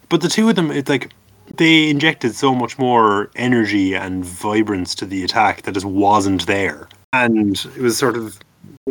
[0.09, 1.11] but the two of them, it's like
[1.57, 6.89] they injected so much more energy and vibrance to the attack that just wasn't there.
[7.13, 8.39] And it was sort of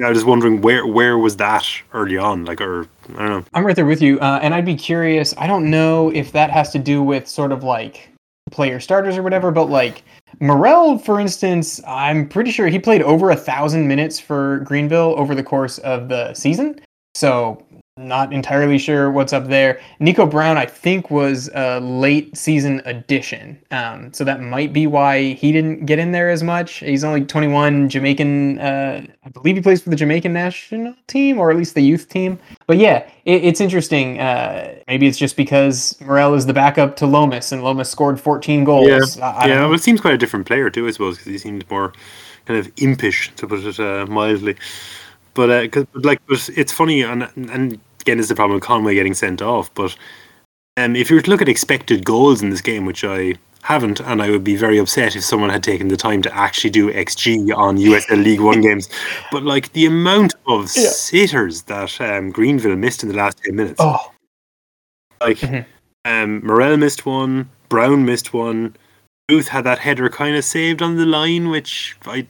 [0.04, 3.46] I was wondering where where was that early on, like, or I don't know.
[3.54, 5.34] I'm right there with you, uh, and I'd be curious.
[5.38, 8.10] I don't know if that has to do with sort of like
[8.52, 10.04] player starters or whatever, but like
[10.40, 15.36] Morel, for instance, I'm pretty sure he played over a thousand minutes for Greenville over
[15.36, 16.80] the course of the season.
[17.14, 17.64] So
[17.98, 19.82] not entirely sure what's up there.
[20.00, 23.62] Nico Brown, I think, was a late season addition.
[23.70, 26.76] Um, so that might be why he didn't get in there as much.
[26.76, 28.60] He's only 21, Jamaican.
[28.60, 32.08] Uh, I believe he plays for the Jamaican national team, or at least the youth
[32.08, 32.40] team.
[32.66, 34.22] But yeah, it, it's interesting.
[34.22, 38.64] Uh, maybe it's just because Morel is the backup to Lomas, and Lomas scored 14
[38.64, 39.18] goals.
[39.18, 41.32] Yeah, I, I yeah well, it seems quite a different player, too, I suppose, because
[41.34, 41.92] he seemed more
[42.46, 44.56] kind of impish, to put it uh, mildly.
[45.34, 48.64] But uh, cause, like, but it's funny, and and again, this is the problem with
[48.64, 49.74] Conway getting sent off.
[49.74, 49.96] But
[50.78, 54.00] um, if you were to look at expected goals in this game, which I haven't,
[54.02, 56.92] and I would be very upset if someone had taken the time to actually do
[56.92, 58.90] XG on USL League One games.
[59.32, 60.90] But like the amount of yeah.
[60.90, 63.78] sitters that um, Greenville missed in the last ten minutes.
[63.80, 64.12] Oh,
[65.22, 65.62] like mm-hmm.
[66.06, 68.76] um, Morel missed one, Brown missed one.
[69.28, 72.28] Booth had that header kind of saved on the line, which I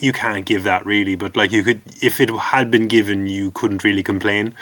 [0.00, 3.50] you can't give that really, but like you could if it had been given, you
[3.52, 4.54] couldn't really complain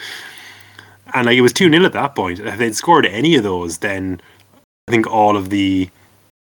[1.14, 2.40] and like it was 2 0 at that point.
[2.40, 4.20] If they'd scored any of those, then
[4.88, 5.88] I think all of the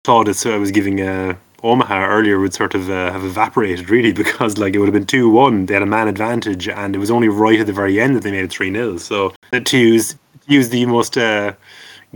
[0.04, 4.58] plaudits I was giving uh, Omaha earlier would sort of uh, have evaporated, really, because
[4.58, 5.66] like it would have been 2 1.
[5.66, 8.24] They had a man advantage, and it was only right at the very end that
[8.24, 8.98] they made it 3 0.
[8.98, 10.16] So to use,
[10.48, 11.18] use the most.
[11.18, 11.54] Uh,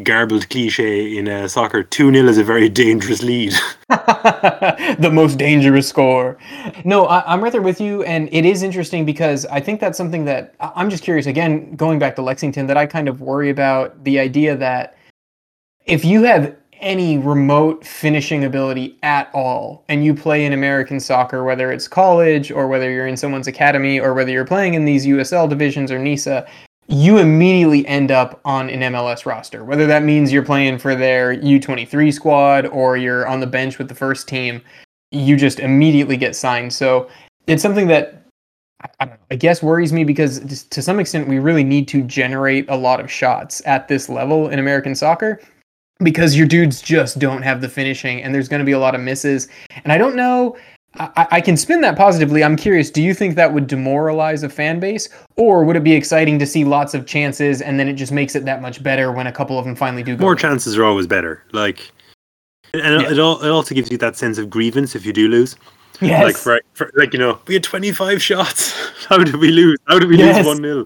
[0.03, 3.53] garbled cliche in uh, soccer 2 0 is a very dangerous lead.
[3.89, 6.37] the most dangerous score.
[6.85, 8.03] No, I, am right there with you.
[8.03, 11.99] And it is interesting because I think that's something that I'm just curious, again, going
[11.99, 14.97] back to Lexington, that I kind of worry about the idea that
[15.85, 21.43] if you have any remote finishing ability at all and you play in American soccer,
[21.43, 25.07] whether it's college or whether you're in someone's academy or whether you're playing in these
[25.07, 26.47] USL divisions or NISA,
[26.87, 29.63] you immediately end up on an MLS roster.
[29.63, 33.89] Whether that means you're playing for their U23 squad or you're on the bench with
[33.89, 34.61] the first team,
[35.11, 36.71] you just immediately get signed.
[36.71, 37.09] So
[37.45, 38.23] it's something that
[38.99, 42.75] I, I guess worries me because to some extent we really need to generate a
[42.75, 45.41] lot of shots at this level in American soccer
[45.99, 48.95] because your dudes just don't have the finishing and there's going to be a lot
[48.95, 49.47] of misses.
[49.83, 50.55] And I don't know
[50.99, 52.43] I, I, can spin that positively.
[52.43, 55.09] I'm curious, do you think that would demoralize a fan base?
[55.35, 58.35] Or would it be exciting to see lots of chances and then it just makes
[58.35, 60.23] it that much better when a couple of them finally do go?
[60.23, 61.43] More chances are always better.
[61.51, 61.91] Like,
[62.73, 63.09] and yeah.
[63.09, 65.55] it, it also gives you that sense of grievance if you do lose.
[66.01, 66.23] Yes.
[66.23, 68.73] Like, for, for, like you know, we had 25 shots.
[69.07, 69.77] How did we lose?
[69.87, 70.45] How did we yes.
[70.45, 70.85] lose 1 0?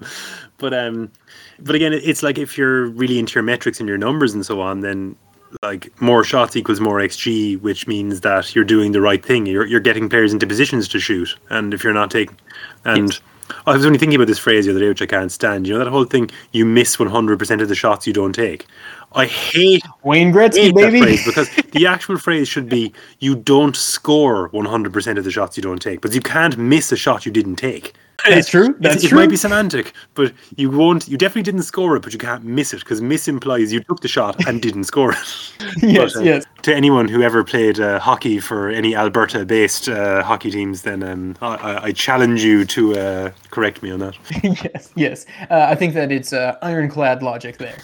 [0.57, 1.11] But, um,
[1.59, 4.61] but again, it's like if you're really into your metrics and your numbers and so
[4.61, 5.15] on, then
[5.63, 9.45] like more shots equals more xG, which means that you're doing the right thing.
[9.45, 12.37] You're you're getting players into positions to shoot, and if you're not taking,
[12.85, 13.21] and yes.
[13.65, 15.67] I was only thinking about this phrase the other day, which I can't stand.
[15.67, 18.67] You know that whole thing: you miss 100% of the shots you don't take.
[19.13, 21.19] I hate Wayne Gretzky, hate baby.
[21.25, 25.81] because the actual phrase should be: you don't score 100% of the shots you don't
[25.81, 27.93] take, but you can't miss a shot you didn't take.
[28.27, 28.75] That's true.
[28.79, 29.17] That's it, true.
[29.17, 31.07] It might be semantic, but you won't.
[31.07, 34.01] You definitely didn't score it, but you can't miss it because miss implies you took
[34.01, 35.53] the shot and didn't score it.
[35.81, 36.45] yes, but, uh, yes.
[36.63, 41.35] To anyone who ever played uh, hockey for any Alberta-based uh, hockey teams, then um,
[41.41, 44.15] I, I, challenge you to uh, correct me on that.
[44.43, 45.25] yes, yes.
[45.49, 47.77] Uh, I think that it's uh, ironclad logic there.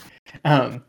[0.45, 0.83] Um,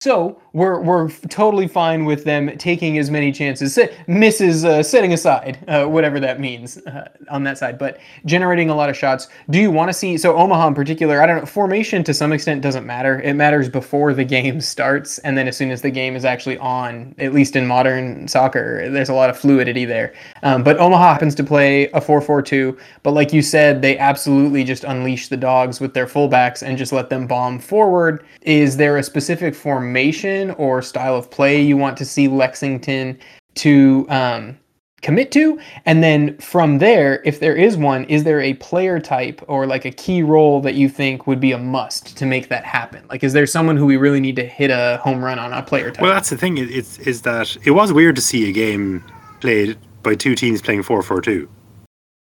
[0.00, 5.58] so we're we're totally fine with them taking as many chances, misses uh, setting aside
[5.66, 9.26] uh, whatever that means uh, on that side, but generating a lot of shots.
[9.50, 11.20] Do you want to see so Omaha in particular?
[11.20, 11.46] I don't know.
[11.46, 13.20] Formation to some extent doesn't matter.
[13.20, 16.56] It matters before the game starts, and then as soon as the game is actually
[16.58, 17.14] on.
[17.18, 20.14] At least in modern soccer, there's a lot of fluidity there.
[20.44, 22.78] Um, but Omaha happens to play a 4-4-2.
[23.02, 26.92] But like you said, they absolutely just unleash the dogs with their fullbacks and just
[26.92, 28.24] let them bomb forward.
[28.42, 33.18] Is there a specific formation or style of play you want to see Lexington
[33.56, 34.58] to um,
[35.02, 35.60] commit to?
[35.86, 39.84] And then from there, if there is one, is there a player type or like
[39.84, 43.04] a key role that you think would be a must to make that happen?
[43.08, 45.62] Like, is there someone who we really need to hit a home run on a
[45.62, 46.02] player type?
[46.02, 46.58] Well, that's the thing.
[46.58, 49.04] Is is that it was weird to see a game
[49.40, 51.48] played by two teams playing four four two.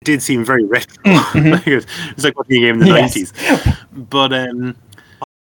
[0.05, 1.03] did seem very retro.
[1.05, 1.70] Mm-hmm.
[2.11, 3.14] it's like watching a game in the yes.
[3.14, 3.76] 90s.
[4.09, 4.76] But um,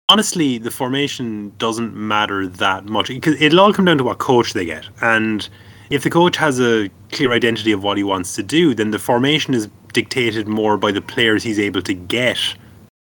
[0.10, 4.54] honestly, the formation doesn't matter that much because it'll all come down to what coach
[4.54, 4.86] they get.
[5.02, 5.48] And
[5.90, 9.00] if the coach has a clear identity of what he wants to do, then the
[9.00, 12.38] formation is dictated more by the players he's able to get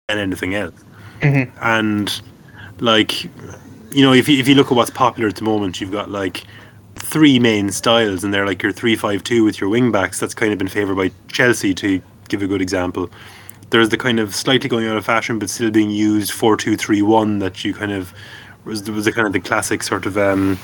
[0.07, 0.83] than anything else.
[1.21, 1.57] Mm-hmm.
[1.61, 2.21] And
[2.79, 5.91] like, you know, if you, if you look at what's popular at the moment, you've
[5.91, 6.43] got like
[6.95, 10.19] three main styles, and they're like your three-five-two with your wing backs.
[10.19, 13.09] That's kind of been favoured by Chelsea, to give a good example.
[13.71, 17.65] There's the kind of slightly going out of fashion, but still being used four-two-three-one that
[17.65, 18.13] you kind of
[18.63, 20.57] was was the kind of the classic sort of um,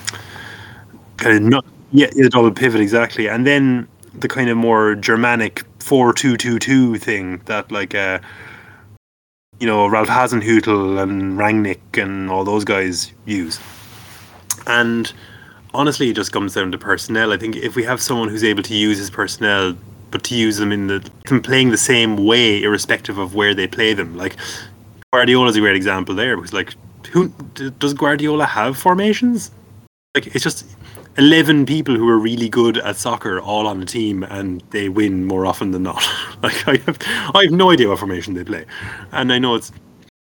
[1.17, 5.63] kind of not yeah the double pivot exactly, and then the kind of more Germanic
[5.79, 8.19] four-two-two-two thing that like uh,
[9.59, 13.59] you know Ralph Hasenhüttl and Rangnick and all those guys use,
[14.67, 15.11] and
[15.73, 17.33] honestly, it just comes down to personnel.
[17.33, 19.75] I think if we have someone who's able to use his personnel,
[20.11, 23.67] but to use them in the them playing the same way, irrespective of where they
[23.67, 24.35] play them, like
[25.13, 26.73] Guardiola is a great example there because like
[27.11, 27.29] who
[27.79, 29.51] does Guardiola have formations?
[30.15, 30.65] Like it's just
[31.17, 35.25] eleven people who are really good at soccer all on the team, and they win
[35.25, 36.03] more often than not.
[36.43, 36.97] like I have,
[37.33, 38.65] I have no idea what formation they play,
[39.11, 39.71] and I know it's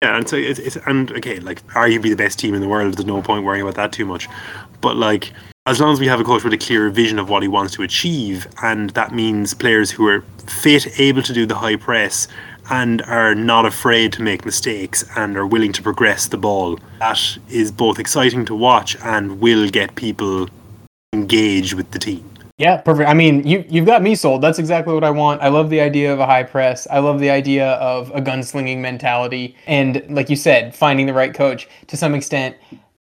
[0.03, 2.95] yeah, and so it's, it's and okay, like arguably the best team in the world.
[2.95, 4.29] There's no point worrying about that too much.
[4.81, 5.33] But like,
[5.65, 7.73] as long as we have a coach with a clear vision of what he wants
[7.75, 12.27] to achieve, and that means players who are fit, able to do the high press,
[12.71, 17.39] and are not afraid to make mistakes and are willing to progress the ball, that
[17.49, 20.49] is both exciting to watch and will get people
[21.13, 22.29] engaged with the team.
[22.59, 23.09] Yeah, perfect.
[23.09, 24.43] I mean, you you've got me sold.
[24.43, 25.43] That's exactly what I want.
[25.43, 26.87] I love the idea of a high press.
[26.91, 31.33] I love the idea of a gunslinging mentality, and like you said, finding the right
[31.33, 31.69] coach.
[31.89, 32.57] To some extent,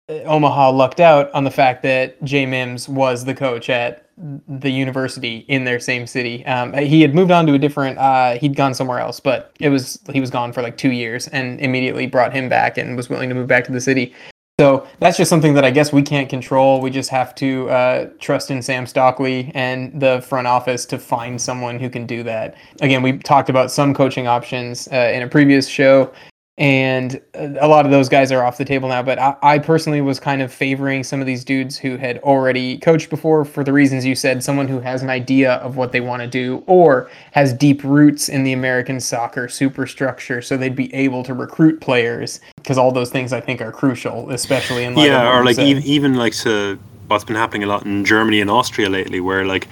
[0.08, 5.38] Omaha lucked out on the fact that Jay Mims was the coach at the university
[5.48, 6.46] in their same city.
[6.46, 7.98] Um, he had moved on to a different.
[7.98, 11.26] Uh, he'd gone somewhere else, but it was he was gone for like two years,
[11.28, 14.14] and immediately brought him back and was willing to move back to the city.
[14.60, 16.80] So that's just something that I guess we can't control.
[16.80, 21.38] We just have to uh, trust in Sam Stockley and the front office to find
[21.38, 22.54] someone who can do that.
[22.80, 26.10] Again, we talked about some coaching options uh, in a previous show
[26.58, 29.02] and a lot of those guys are off the table now.
[29.02, 32.78] But I, I, personally was kind of favoring some of these dudes who had already
[32.78, 34.42] coached before for the reasons you said.
[34.42, 38.30] Someone who has an idea of what they want to do or has deep roots
[38.30, 42.40] in the American soccer superstructure, so they'd be able to recruit players.
[42.56, 46.14] Because all those things I think are crucial, especially in yeah, or like even, even
[46.14, 49.68] like to what's been happening a lot in Germany and Austria lately, where like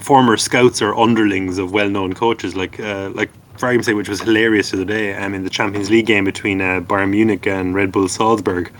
[0.00, 3.30] former scouts are underlings of well-known coaches, like uh, like
[3.62, 7.10] which was hilarious the other day, um, in the Champions League game between uh, Bayern
[7.10, 8.72] Munich and Red Bull Salzburg,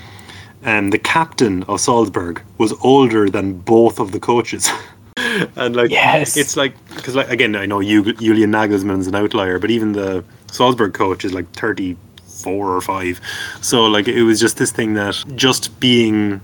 [0.65, 4.69] um, the captain of Salzburg was older than both of the coaches.
[5.57, 6.37] and like, yes.
[6.37, 10.25] it's like because like again, I know you, Julian Nagelsmann's an outlier, but even the
[10.51, 11.97] Salzburg coach is like thirty
[12.43, 13.21] four or five.
[13.61, 16.41] So like, it was just this thing that just being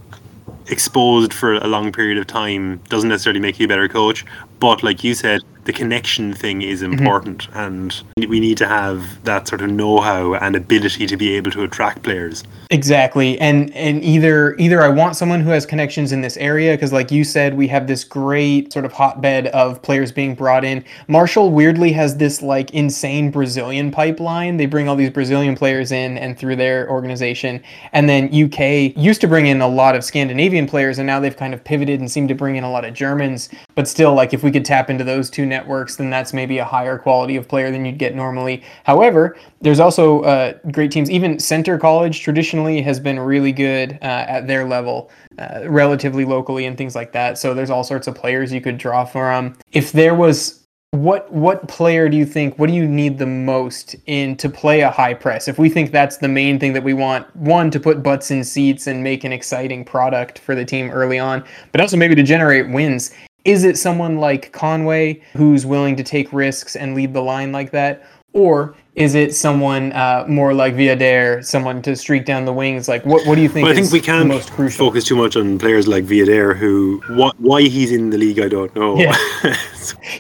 [0.69, 4.25] exposed for a long period of time doesn't necessarily make you a better coach.
[4.61, 6.95] But like you said, the connection thing is mm-hmm.
[6.95, 7.59] important mm-hmm.
[7.59, 11.63] and we need to have that sort of know-how and ability to be able to
[11.63, 16.39] attract players exactly and and either either i want someone who has connections in this
[16.39, 20.35] area because like you said we have this great sort of hotbed of players being
[20.35, 25.55] brought in marshall weirdly has this like insane brazilian pipeline they bring all these brazilian
[25.55, 27.63] players in and through their organization
[27.93, 28.59] and then uk
[28.97, 32.01] used to bring in a lot of scandinavian players and now they've kind of pivoted
[32.01, 34.65] and seem to bring in a lot of germans but still like if we could
[34.65, 37.99] tap into those two networks, then that's maybe a higher quality of player than you'd
[37.99, 38.63] get normally.
[38.85, 41.11] However, there's also uh, great teams.
[41.11, 46.67] Even Centre College traditionally has been really good uh, at their level, uh, relatively locally,
[46.67, 47.39] and things like that.
[47.39, 49.57] So there's all sorts of players you could draw from.
[49.73, 53.95] If there was what what player do you think what do you need the most
[54.07, 56.95] in to play a high press if we think that's the main thing that we
[56.95, 60.89] want one to put butts in seats and make an exciting product for the team
[60.89, 63.11] early on but also maybe to generate wins
[63.45, 67.71] is it someone like Conway who's willing to take risks and lead the line like
[67.71, 68.05] that?
[68.35, 72.89] Or is it someone uh, more like Viader, someone to streak down the wings?
[72.89, 73.65] Like, what, what do you think?
[73.65, 74.87] Well, I think we can't most crucial?
[74.87, 78.49] focus too much on players like Viader, who what, why he's in the league, I
[78.49, 78.99] don't know.
[78.99, 79.17] Yeah.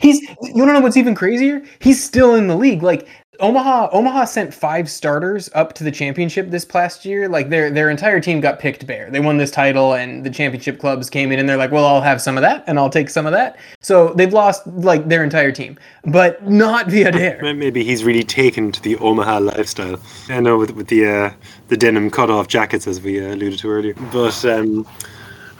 [0.00, 1.62] he's you to know what's even crazier?
[1.80, 2.82] He's still in the league.
[2.82, 3.08] Like
[3.40, 7.28] Omaha Omaha sent five starters up to the championship this past year.
[7.28, 9.10] Like their their entire team got picked bare.
[9.10, 12.00] They won this title and the championship clubs came in and they're like, "Well, I'll
[12.00, 15.22] have some of that and I'll take some of that." So they've lost like their
[15.22, 17.56] entire team, but not Viader.
[17.56, 20.00] Maybe he's really taken to the Omaha lifestyle.
[20.28, 21.30] I know with with the uh,
[21.68, 23.94] the denim cut off jackets as we uh, alluded to earlier.
[24.12, 24.84] But um,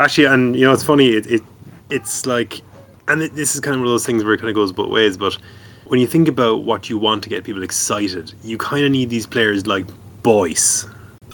[0.01, 1.11] actually, and you know, it's funny.
[1.11, 1.43] It, it
[1.91, 2.61] it's like,
[3.07, 4.73] and it, this is kind of one of those things where it kind of goes
[4.73, 5.39] both ways, but
[5.89, 9.11] when you think about what you want to get people excited, you kind of need
[9.11, 9.87] these players like
[10.23, 10.87] Boyce,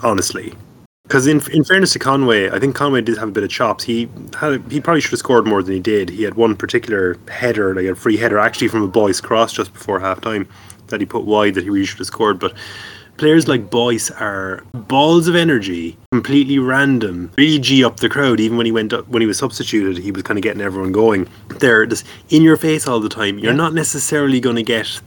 [0.02, 0.54] honestly.
[1.02, 3.84] Because in, in fairness to Conway, I think Conway did have a bit of chops.
[3.84, 6.08] He had he probably should have scored more than he did.
[6.08, 9.72] He had one particular header, like a free header, actually from a Boyce cross just
[9.72, 10.48] before half time
[10.86, 12.38] that he put wide that he really should have scored.
[12.38, 12.54] But
[13.16, 18.40] players like Boyce are balls of energy, completely random, really g up the crowd.
[18.40, 20.92] Even when he went up, when he was substituted, he was kind of getting everyone
[20.92, 21.28] going.
[21.48, 23.38] They're just in your face all the time.
[23.38, 25.00] You're not necessarily going to get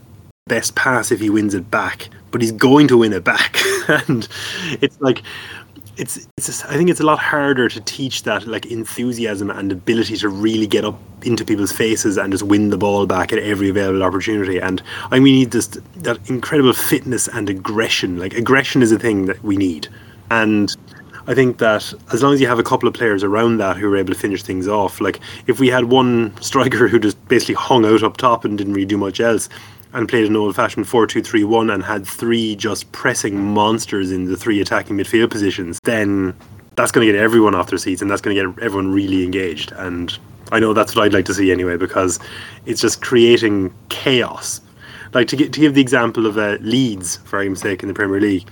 [0.46, 4.26] best pass if he wins it back, but he's going to win it back, and
[4.80, 5.22] it's like
[5.98, 10.16] it's it's I think it's a lot harder to teach that like enthusiasm and ability
[10.18, 13.68] to really get up into people's faces and just win the ball back at every
[13.68, 14.58] available opportunity.
[14.58, 14.80] And
[15.10, 18.18] I mean, we need this that incredible fitness and aggression.
[18.18, 19.88] Like aggression is a thing that we need,
[20.30, 20.74] and
[21.26, 23.92] I think that as long as you have a couple of players around that who
[23.92, 27.56] are able to finish things off, like if we had one striker who just basically
[27.56, 29.48] hung out up top and didn't really do much else,
[29.92, 34.12] and played an old fashioned 4 2 3 1 and had three just pressing monsters
[34.12, 36.34] in the three attacking midfield positions, then
[36.76, 39.24] that's going to get everyone off their seats and that's going to get everyone really
[39.24, 39.72] engaged.
[39.72, 40.16] And
[40.52, 42.20] I know that's what I'd like to see anyway because
[42.66, 44.60] it's just creating chaos.
[45.14, 47.94] Like to, get, to give the example of uh, Leeds, for argument's sake, in the
[47.94, 48.46] Premier League,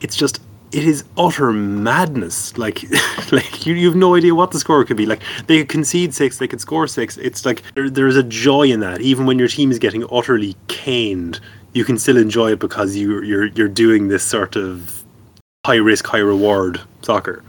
[0.00, 0.40] it's just
[0.72, 2.56] it is utter madness.
[2.58, 2.82] Like,
[3.32, 5.06] like you, you have no idea what the score could be.
[5.06, 7.16] Like they could concede six, they could score six.
[7.16, 9.00] It's like there, there's a joy in that.
[9.00, 11.40] Even when your team is getting utterly caned,
[11.72, 15.04] you can still enjoy it because you you're you're doing this sort of
[15.64, 17.42] high risk, high reward soccer.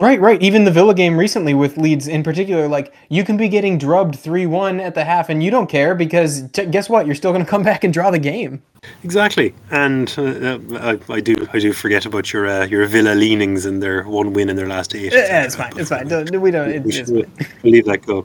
[0.00, 0.40] Right, right.
[0.40, 4.14] Even the Villa game recently with Leeds in particular, like you can be getting drubbed
[4.14, 7.04] 3 1 at the half and you don't care because t- guess what?
[7.04, 8.62] You're still going to come back and draw the game.
[9.02, 9.56] Exactly.
[9.72, 13.82] And uh, I, I, do I do forget about your uh, your Villa leanings and
[13.82, 15.12] their one win in their last eight.
[15.12, 15.72] Yeah, it's fine.
[15.76, 16.06] It's fine.
[16.06, 16.70] Don't, we don't.
[16.70, 17.08] It, we should
[17.64, 18.24] leave that go.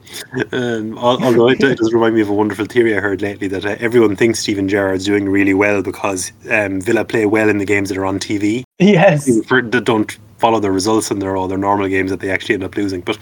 [0.52, 3.66] Um, although it, it, does remind me of a wonderful theory I heard lately that
[3.66, 7.64] uh, everyone thinks Steven Gerrard's doing really well because um, Villa play well in the
[7.64, 8.62] games that are on TV.
[8.78, 9.28] Yes.
[9.46, 12.64] For, don't follow the results in their all their normal games that they actually end
[12.64, 13.00] up losing.
[13.00, 13.18] But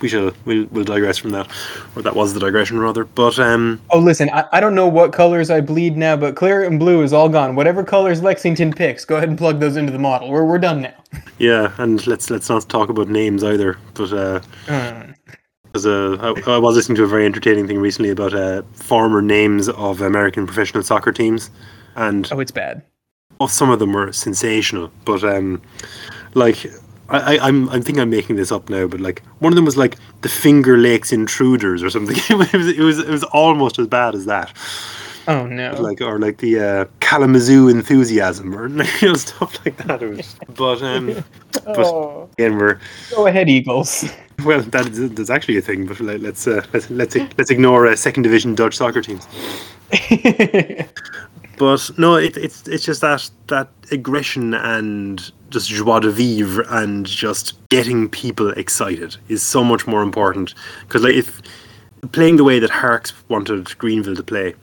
[0.00, 1.48] we shall we'll, we'll digress from that,
[1.94, 3.04] or that was the digression rather.
[3.04, 3.80] But um.
[3.90, 7.02] Oh, listen, I, I don't know what colors I bleed now, but claret and blue
[7.02, 7.54] is all gone.
[7.54, 10.30] Whatever colors Lexington picks, go ahead and plug those into the model.
[10.30, 10.94] We're we're done now.
[11.38, 13.78] Yeah, and let's let's not talk about names either.
[13.94, 14.40] But uh.
[14.66, 15.14] Mm.
[15.84, 19.68] Uh, I, I, was listening to a very entertaining thing recently about uh, former names
[19.68, 21.50] of American professional soccer teams,
[21.96, 22.82] and oh, it's bad.
[23.38, 25.60] Well, some of them were sensational, but um,
[26.36, 26.66] like
[27.08, 29.64] I, I, am I think I'm making this up now, but like one of them
[29.64, 32.16] was like the Finger Lakes Intruders or something.
[32.28, 34.52] it was it was it was almost as bad as that.
[35.28, 35.72] Oh no!
[35.80, 38.68] Like or like the uh, Kalamazoo Enthusiasm or
[39.00, 40.02] you know stuff like that.
[40.02, 41.24] It was, but um,
[41.64, 42.28] but oh.
[42.38, 42.78] again we're
[43.10, 44.04] go ahead Eagles.
[44.44, 47.86] Well, that is, that's actually a thing, but let, us uh, let's let's let's ignore
[47.86, 49.26] uh, second division Dutch soccer teams.
[51.56, 57.06] but no, it, it's it's just that that aggression and just joie de vivre and
[57.06, 60.52] just getting people excited is so much more important.
[60.82, 61.40] Because like if
[62.12, 64.54] playing the way that Harkes wanted Greenville to play,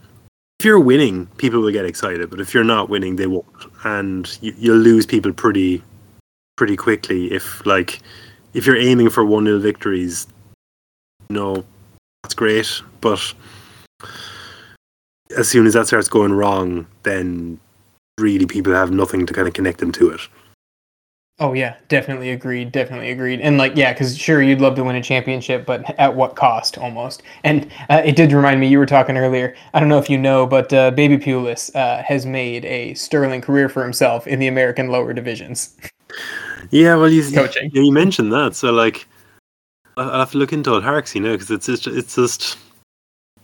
[0.63, 2.29] if you're winning, people will get excited.
[2.29, 3.45] But if you're not winning, they won't,
[3.83, 5.83] and you, you'll lose people pretty
[6.55, 7.33] pretty quickly.
[7.33, 7.99] If like
[8.53, 10.25] if you're aiming for one 0 victories,
[11.29, 11.65] no,
[12.23, 13.33] that's great, but
[15.35, 17.59] as soon as that starts going wrong, then
[18.17, 20.21] really people have nothing to kind of connect them to it.
[21.43, 22.71] Oh yeah, definitely agreed.
[22.71, 23.41] Definitely agreed.
[23.41, 26.77] And like, yeah, because sure, you'd love to win a championship, but at what cost?
[26.77, 27.21] Almost.
[27.43, 28.67] And uh, it did remind me.
[28.67, 29.53] You were talking earlier.
[29.73, 33.41] I don't know if you know, but uh, Baby Pulis uh, has made a sterling
[33.41, 35.75] career for himself in the American lower divisions.
[36.69, 37.69] Yeah, well, he's coaching.
[37.73, 39.05] Yeah, you mentioned that, so like,
[39.97, 42.57] I'll have to look into it, Harkes, you know, because it's just, it's just.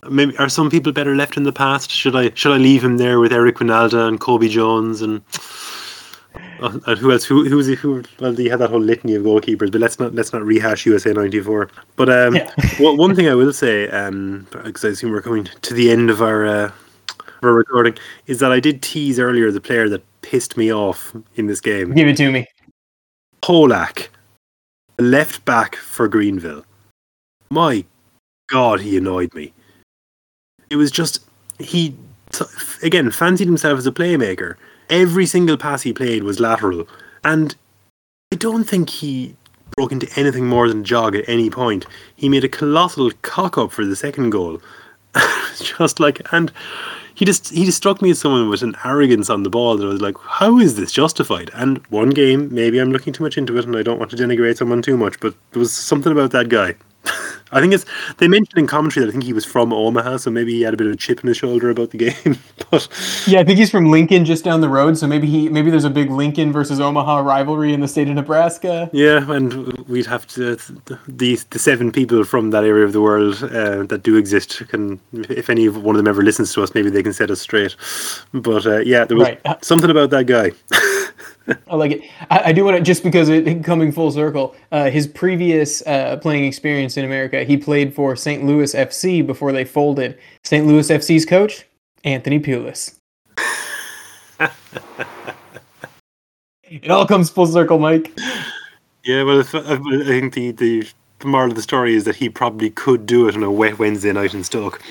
[0.10, 1.92] Maybe are some people better left in the past?
[1.92, 5.22] Should I should I leave him there with Eric Wynalda and Cobi Jones and
[6.62, 7.24] and who else?
[7.26, 7.76] Who who was he?
[7.76, 8.04] Who?
[8.20, 11.14] Well, he had that whole litany of goalkeepers, but let's not let's not rehash USA
[11.14, 11.70] '94.
[11.96, 12.52] But um, yeah.
[12.80, 16.10] well, one thing I will say, um, because I assume we're coming to the end
[16.10, 16.72] of our uh,
[17.44, 17.98] our recording,
[18.28, 21.94] is that I did tease earlier the player that pissed me off in this game.
[21.94, 22.48] Give it to me.
[23.42, 24.10] Polak,
[24.98, 26.66] left back for Greenville.
[27.50, 27.86] My
[28.50, 29.54] God, he annoyed me.
[30.70, 31.24] It was just
[31.58, 31.96] he
[32.84, 34.56] again fancied himself as a playmaker
[34.90, 36.88] every single pass he played was lateral.
[37.24, 37.56] And
[38.32, 39.36] I don't think he
[39.76, 41.86] broke into anything more than jog at any point.
[42.16, 44.62] He made a colossal cock up for the second goal.
[45.58, 46.52] just like and
[47.16, 49.86] he just he just struck me as someone with an arrogance on the ball that
[49.86, 51.50] I was like, how is this justified?
[51.54, 54.18] And one game, maybe I'm looking too much into it and I don't want to
[54.18, 56.76] denigrate someone too much, but there was something about that guy.
[57.52, 57.86] I think it's
[58.18, 60.74] they mentioned in commentary that I think he was from Omaha, so maybe he had
[60.74, 62.38] a bit of a chip in his shoulder about the game.
[62.72, 62.88] but
[63.26, 64.98] yeah, I think he's from Lincoln, just down the road.
[64.98, 68.16] So maybe he maybe there's a big Lincoln versus Omaha rivalry in the state of
[68.16, 68.90] Nebraska.
[68.94, 70.56] Yeah, and we'd have to
[71.08, 75.00] the the seven people from that area of the world uh, that do exist can,
[75.14, 77.76] if any one of them ever listens to us, maybe they can set us straight.
[78.34, 79.66] But uh, yeah, there was right.
[79.66, 80.52] something about that guy.
[81.68, 82.02] I like it.
[82.30, 84.56] I, I do want to just because it coming full circle.
[84.72, 88.46] Uh, his previous uh, playing experience in America, he played for St.
[88.46, 90.18] Louis FC before they folded.
[90.44, 90.66] St.
[90.66, 91.66] Louis FC's coach,
[92.04, 92.96] Anthony Pulis.
[96.64, 98.18] it all comes full circle, Mike.
[99.04, 100.88] Yeah, well, I think the, the
[101.20, 103.78] the moral of the story is that he probably could do it on a wet
[103.78, 104.82] Wednesday night in Stoke.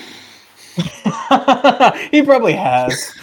[2.11, 3.13] he probably has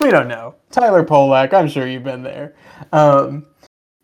[0.00, 0.54] we don't know.
[0.70, 2.54] Tyler Polak, I'm sure you've been there.
[2.92, 3.46] Um,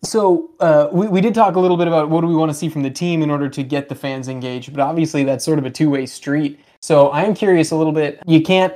[0.03, 2.55] so uh, we, we did talk a little bit about what do we want to
[2.55, 5.59] see from the team in order to get the fans engaged, but obviously that's sort
[5.59, 6.61] of a two-way street.
[6.81, 8.23] So I'm curious a little bit.
[8.27, 8.75] You can't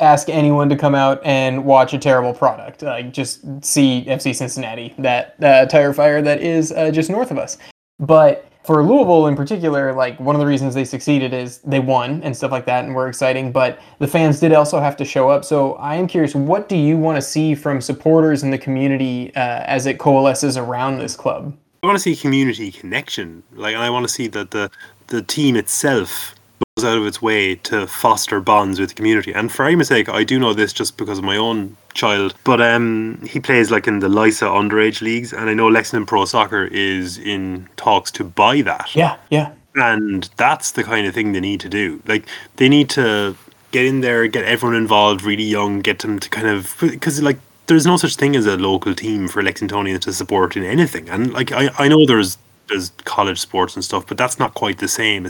[0.00, 2.82] ask anyone to come out and watch a terrible product.
[2.82, 7.38] Like just see FC Cincinnati, that uh, tire fire that is uh, just north of
[7.38, 7.58] us.
[7.98, 12.22] But for Louisville in particular, like one of the reasons they succeeded is they won
[12.22, 15.30] and stuff like that and were exciting, but the fans did also have to show
[15.30, 15.44] up.
[15.44, 19.34] So I am curious, what do you want to see from supporters in the community
[19.36, 21.56] uh, as it coalesces around this club?
[21.82, 23.42] I want to see community connection.
[23.52, 24.70] Like, I want to see that the
[25.06, 26.34] the team itself
[26.76, 29.32] goes out of its way to foster bonds with the community.
[29.32, 32.60] And for argument's sake, I do know this just because of my own child, but
[32.60, 36.64] um, he plays like in the LISA underage leagues, and I know Lexington Pro Soccer
[36.64, 38.94] is in talks to buy that.
[38.94, 39.52] Yeah, yeah.
[39.74, 42.02] And that's the kind of thing they need to do.
[42.06, 43.36] Like they need to
[43.70, 47.38] get in there, get everyone involved really young, get them to kind of because like
[47.66, 51.08] there's no such thing as a local team for Lexingtonians to support in anything.
[51.08, 52.38] And like I, I know there's
[52.68, 55.26] there's college sports and stuff, but that's not quite the same.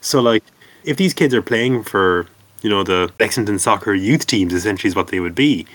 [0.00, 0.44] So like
[0.84, 2.26] if these kids are playing for
[2.62, 5.66] you know the Lexington soccer youth teams, essentially is what they would be.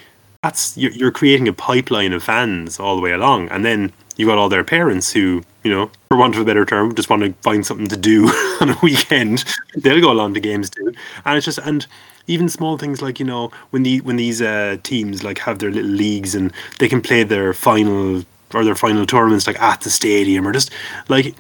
[0.42, 4.26] That's you're, you're creating a pipeline of fans all the way along, and then you
[4.26, 7.24] got all their parents who you know, for want of a better term, just want
[7.24, 8.28] to find something to do
[8.62, 9.46] on a weekend.
[9.76, 10.94] They'll go along to games too,
[11.26, 11.88] and it's just and
[12.28, 15.72] even small things like you know when the when these uh, teams like have their
[15.72, 18.24] little leagues and they can play their final
[18.54, 20.72] or their final tournaments like at the stadium or just
[21.10, 21.36] like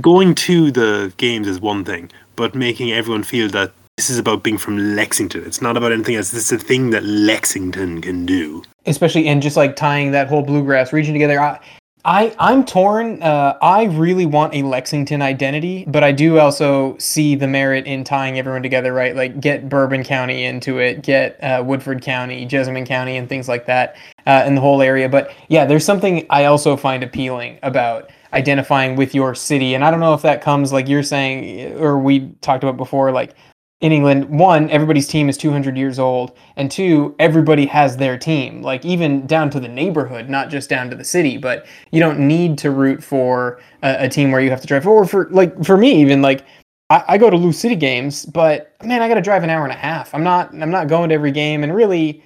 [0.00, 4.42] going to the games is one thing, but making everyone feel that this is about
[4.42, 5.44] being from Lexington.
[5.44, 6.30] It's not about anything else.
[6.30, 8.62] This is a thing that Lexington can do.
[8.86, 11.40] Especially and just like tying that whole bluegrass region together.
[11.40, 11.60] I,
[12.04, 13.22] I I'm torn.
[13.22, 18.02] Uh, I really want a Lexington identity, but I do also see the merit in
[18.02, 18.92] tying everyone together.
[18.92, 23.48] Right, like get Bourbon County into it, get uh, Woodford County, Jessamine County, and things
[23.48, 23.96] like that
[24.26, 25.08] uh, in the whole area.
[25.08, 29.74] But yeah, there's something I also find appealing about identifying with your city.
[29.74, 33.12] And I don't know if that comes like you're saying, or we talked about before,
[33.12, 33.34] like
[33.82, 38.62] in England, one, everybody's team is 200 years old, and two, everybody has their team,
[38.62, 41.36] like even down to the neighborhood, not just down to the city.
[41.36, 44.86] But you don't need to root for a, a team where you have to drive.
[44.86, 46.44] Or for like for me, even like
[46.90, 49.64] I, I go to Lou City games, but man, I got to drive an hour
[49.64, 50.14] and a half.
[50.14, 52.22] I'm not I'm not going to every game, and really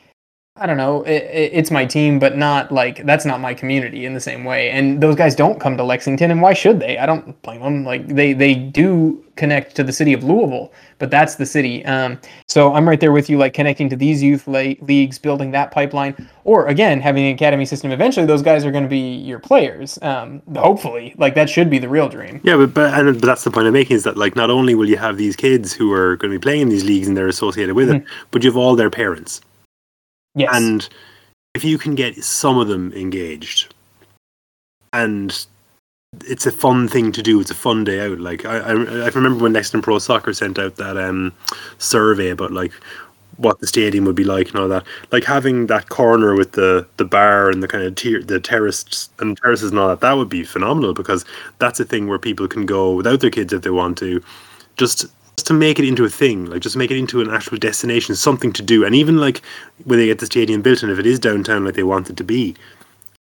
[0.59, 1.03] I don't know.
[1.03, 4.45] It, it, it's my team, but not like that's not my community in the same
[4.45, 4.71] way.
[4.71, 6.97] And those guys don't come to Lexington, and why should they?
[6.97, 7.85] I don't blame them.
[7.85, 11.85] Like they they do connect to the city of Louisville, but that's the city.
[11.85, 15.73] Um, so I'm right there with you, like connecting to these youth leagues, building that
[15.73, 17.91] pipeline, or again having an academy system.
[17.91, 19.99] Eventually, those guys are going to be your players.
[20.01, 22.41] Um, hopefully, like that should be the real dream.
[22.45, 24.75] Yeah, but but, and, but that's the point I'm making is that like not only
[24.75, 27.15] will you have these kids who are going to be playing in these leagues and
[27.15, 28.07] they're associated with mm-hmm.
[28.07, 29.43] it, but you have all their parents
[30.37, 30.55] Yes.
[30.55, 30.89] And
[31.55, 33.74] if you can get some of them engaged,
[34.93, 35.47] and
[36.24, 37.41] it's a fun thing to do.
[37.41, 38.20] It's a fun day out.
[38.20, 41.32] Like I, I, I remember when Lexington Pro Soccer sent out that um,
[41.78, 42.72] survey about like
[43.39, 44.84] what the stadium would be like and all that.
[45.12, 49.09] Like having that corner with the the bar and the kind of tier, the terraces
[49.18, 50.01] and terraces and all that.
[50.01, 51.24] That would be phenomenal because
[51.59, 54.22] that's a thing where people can go without their kids if they want to.
[54.76, 55.07] Just
[55.45, 58.53] to make it into a thing, like just make it into an actual destination, something
[58.55, 58.84] to do.
[58.84, 59.43] And even like
[59.84, 62.16] when they get the stadium built and if it is downtown like they want it
[62.16, 62.57] to be,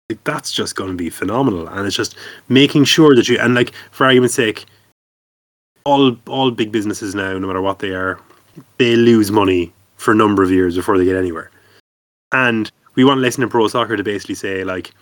[0.08, 1.68] like that's just going to be phenomenal.
[1.68, 2.16] And it's just
[2.48, 4.66] making sure that you and like for argument's sake,
[5.84, 8.18] all all big businesses now, no matter what they are,
[8.78, 11.50] they lose money for a number of years before they get anywhere.
[12.32, 14.92] And we want Lexington Pro Soccer to basically say like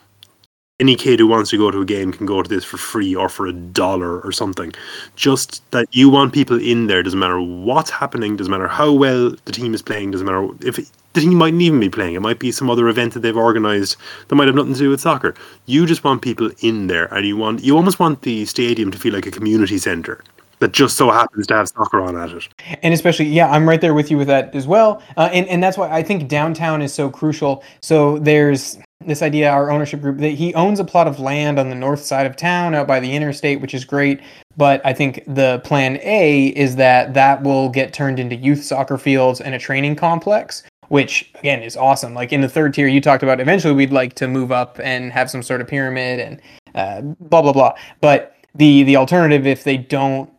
[0.80, 3.14] any kid who wants to go to a game can go to this for free
[3.14, 4.72] or for a dollar or something.
[5.16, 9.34] Just that you want people in there, doesn't matter what's happening, doesn't matter how well
[9.44, 12.14] the team is playing, doesn't matter if it, the team mightn't even be playing.
[12.14, 13.96] It might be some other event that they've organized
[14.28, 15.34] that might have nothing to do with soccer.
[15.66, 18.98] You just want people in there, and you want you almost want the stadium to
[18.98, 20.22] feel like a community center.
[20.60, 22.48] that just so happens to have soccer on at it.
[22.82, 25.02] And especially, yeah, I'm right there with you with that as well.
[25.16, 27.62] Uh, and and that's why I think downtown is so crucial.
[27.80, 31.68] So there's this idea, our ownership group, that he owns a plot of land on
[31.68, 34.20] the north side of town, out by the interstate, which is great.
[34.56, 38.98] But I think the plan A is that that will get turned into youth soccer
[38.98, 42.14] fields and a training complex which again is awesome.
[42.14, 45.12] Like in the third tier, you talked about eventually we'd like to move up and
[45.12, 46.40] have some sort of pyramid and
[46.74, 47.74] uh, blah blah blah.
[48.00, 50.30] But the the alternative, if they don't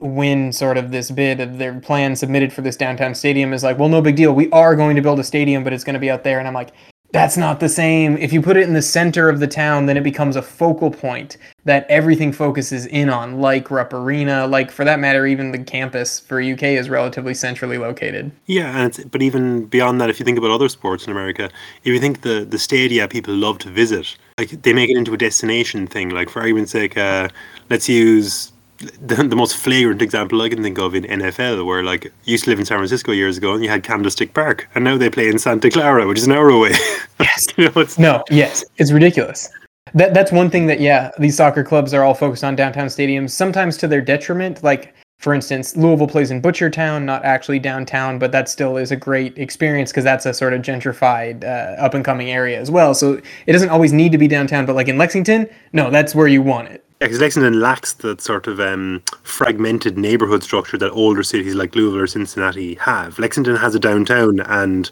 [0.00, 3.78] win sort of this bid of their plan submitted for this downtown stadium, is like,
[3.78, 4.32] well, no big deal.
[4.32, 6.38] We are going to build a stadium, but it's going to be out there.
[6.38, 6.70] And I'm like,
[7.10, 8.18] that's not the same.
[8.18, 10.90] If you put it in the center of the town, then it becomes a focal
[10.90, 15.58] point that everything focuses in on, like Rupp Arena, like for that matter, even the
[15.58, 18.30] campus for UK is relatively centrally located.
[18.46, 21.50] Yeah, and but even beyond that, if you think about other sports in America,
[21.84, 25.14] if you think the the stadia people love to visit, like they make it into
[25.14, 26.10] a destination thing.
[26.10, 27.28] Like for argument's sake, uh,
[27.70, 32.12] let's use the, the most flagrant example I can think of in NFL, where like
[32.24, 34.96] used to live in San Francisco years ago, and you had Candlestick Park, and now
[34.96, 36.72] they play in Santa Clara, which is an hour away.
[37.20, 37.48] Yes.
[37.56, 38.24] you know, no.
[38.30, 38.64] Yes.
[38.76, 39.50] It's ridiculous.
[39.92, 43.30] That that's one thing that yeah, these soccer clubs are all focused on downtown stadiums,
[43.30, 44.62] sometimes to their detriment.
[44.62, 48.96] Like for instance, Louisville plays in Butchertown, not actually downtown, but that still is a
[48.96, 52.94] great experience because that's a sort of gentrified, uh, up and coming area as well.
[52.94, 56.28] So it doesn't always need to be downtown, but like in Lexington, no, that's where
[56.28, 56.84] you want it.
[57.00, 61.76] Yeah, because Lexington lacks that sort of um, fragmented neighborhood structure that older cities like
[61.76, 63.20] Louisville or Cincinnati have.
[63.20, 64.90] Lexington has a downtown and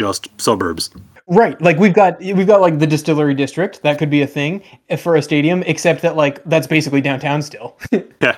[0.00, 0.90] just suburbs.
[1.26, 4.62] Right, like we've got we've got like the distillery district that could be a thing
[4.98, 7.78] for a stadium, except that like that's basically downtown still.
[8.20, 8.36] yeah,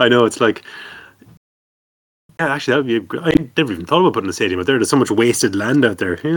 [0.00, 0.62] I know it's like
[2.46, 3.18] yeah, actually, that would be.
[3.18, 4.78] A, I never even thought about putting a stadium out there.
[4.78, 6.18] There's so much wasted land out there.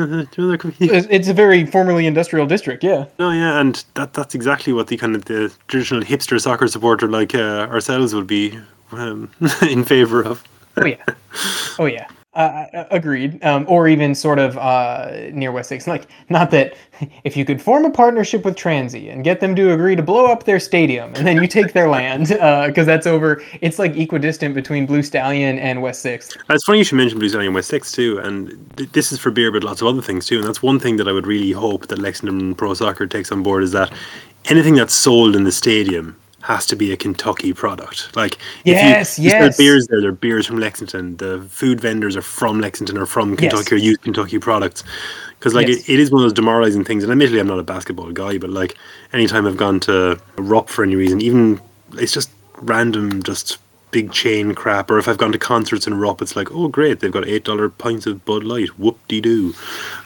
[0.80, 2.84] Yeah, it's a very formerly industrial district.
[2.84, 3.06] Yeah.
[3.20, 7.08] No, yeah, and that that's exactly what the kind of the traditional hipster soccer supporter
[7.08, 8.60] like uh, ourselves would be
[8.92, 9.32] um,
[9.70, 10.44] in favor of.
[10.78, 11.04] oh yeah.
[11.80, 12.08] Oh yeah.
[12.36, 13.42] Uh, uh, agreed.
[13.46, 15.88] Um, or even sort of uh, near West Six.
[15.88, 16.76] Like, not that
[17.24, 20.26] if you could form a partnership with Transy and get them to agree to blow
[20.26, 23.42] up their stadium, and then you take their land because uh, that's over.
[23.62, 26.36] It's like equidistant between Blue Stallion and West Six.
[26.50, 29.20] It's funny you should mention Blue Stallion and West Six too, and th- this is
[29.20, 30.40] for beer, but lots of other things too.
[30.40, 33.44] And that's one thing that I would really hope that Lexington Pro Soccer takes on
[33.44, 33.94] board is that
[34.50, 38.16] anything that's sold in the stadium has to be a Kentucky product.
[38.16, 39.58] Like yes, if you, yes.
[39.58, 41.18] There beers there, they're beers from Lexington.
[41.18, 43.72] The food vendors are from Lexington or from Kentucky yes.
[43.72, 44.84] or use Kentucky products.
[45.40, 45.90] Because like yes.
[45.90, 47.04] it, it is one of those demoralizing things.
[47.04, 48.78] And admittedly, I'm not a basketball guy, but like
[49.12, 51.60] anytime I've gone to Rupp for any reason, even
[51.94, 53.58] it's just random, just
[53.90, 54.92] big chain crap.
[54.92, 57.44] Or if I've gone to concerts in Rupp, it's like, oh great, they've got eight
[57.44, 58.78] dollar pints of Bud Light.
[58.78, 59.56] Whoop de doo.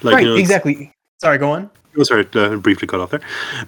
[0.03, 0.93] Like, right, you know, exactly.
[1.19, 1.69] Sorry, go on.
[1.97, 3.21] Oh, sorry, uh, briefly cut off there.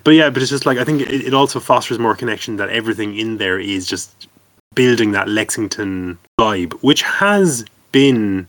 [0.03, 2.69] But yeah, but it's just like I think it, it also fosters more connection that
[2.69, 4.27] everything in there is just
[4.75, 8.47] building that Lexington vibe, which has been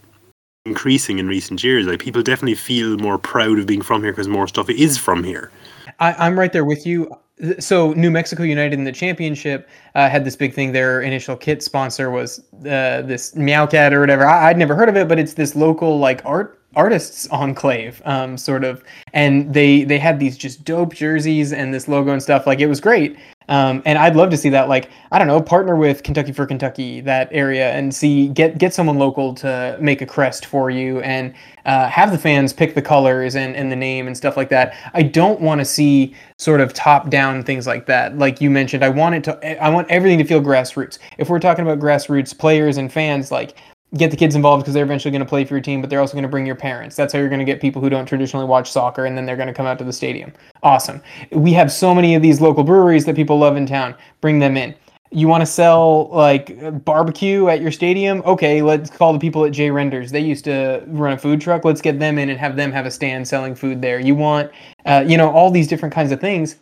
[0.64, 1.86] increasing in recent years.
[1.86, 5.24] Like people definitely feel more proud of being from here because more stuff is from
[5.24, 5.50] here.
[5.98, 7.10] I, am right there with you.
[7.58, 10.72] So New Mexico United in the championship uh, had this big thing.
[10.72, 14.26] Their initial kit sponsor was uh, this Meowcat or whatever.
[14.26, 18.36] I, I'd never heard of it, but it's this local like art artists enclave um,
[18.36, 18.82] sort of.
[19.12, 22.46] And they they had these just dope jerseys and this logo and stuff.
[22.46, 23.16] Like it was great.
[23.48, 26.46] Um, and I'd love to see that like I don't know partner with Kentucky for
[26.46, 31.00] Kentucky that area and see get get someone local to make a crest for you
[31.00, 31.34] and
[31.66, 34.74] uh, have the fans pick the colors and, and the name and stuff like that.
[34.94, 38.16] I don't want to see sort of top down things like that.
[38.16, 40.98] Like you mentioned I want it to I want everything to feel grassroots.
[41.18, 43.56] If we're talking about grassroots players and fans like
[43.96, 46.00] get the kids involved because they're eventually going to play for your team, but they're
[46.00, 46.96] also going to bring your parents.
[46.96, 49.36] That's how you're going to get people who don't traditionally watch soccer, and then they're
[49.36, 50.32] going to come out to the stadium.
[50.62, 51.02] Awesome.
[51.30, 53.94] We have so many of these local breweries that people love in town.
[54.20, 54.74] Bring them in.
[55.10, 58.22] You want to sell like barbecue at your stadium?
[58.24, 60.10] Okay, let's call the people at J Renders.
[60.10, 61.66] They used to run a food truck.
[61.66, 64.00] Let's get them in and have them have a stand selling food there.
[64.00, 64.50] You want,
[64.86, 66.56] uh, you know, all these different kinds of things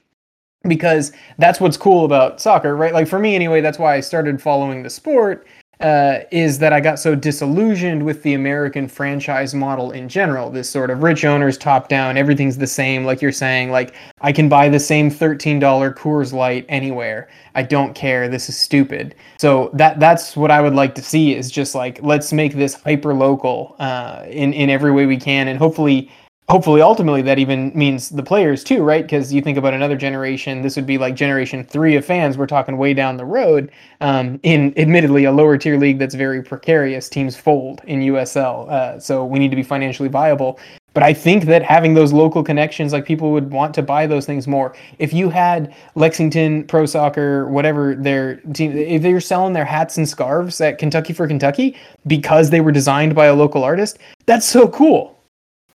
[0.65, 2.93] because that's what's cool about soccer, right?
[2.93, 5.47] Like for me anyway, that's why I started following the sport
[5.81, 10.51] uh, is that I got so disillusioned with the American franchise model in general.
[10.51, 13.05] This sort of rich owners, top down, everything's the same.
[13.05, 15.61] Like you're saying, like I can buy the same $13
[15.95, 17.29] Coors Light anywhere.
[17.55, 18.29] I don't care.
[18.29, 19.15] This is stupid.
[19.39, 22.75] So that that's what I would like to see is just like let's make this
[22.75, 26.11] hyper local uh, in in every way we can, and hopefully
[26.51, 30.63] hopefully ultimately that even means the players too right because you think about another generation
[30.63, 33.71] this would be like generation three of fans we're talking way down the road
[34.01, 38.99] um, in admittedly a lower tier league that's very precarious teams fold in usl uh,
[38.99, 40.59] so we need to be financially viable
[40.93, 44.27] But I think that having those local connections, like people would want to buy those
[44.27, 44.75] things more.
[44.99, 49.99] If you had Lexington Pro Soccer, whatever their team, if they were selling their hats
[49.99, 51.77] and scarves at Kentucky for Kentucky
[52.09, 55.20] because they were designed by a local artist, that's so cool.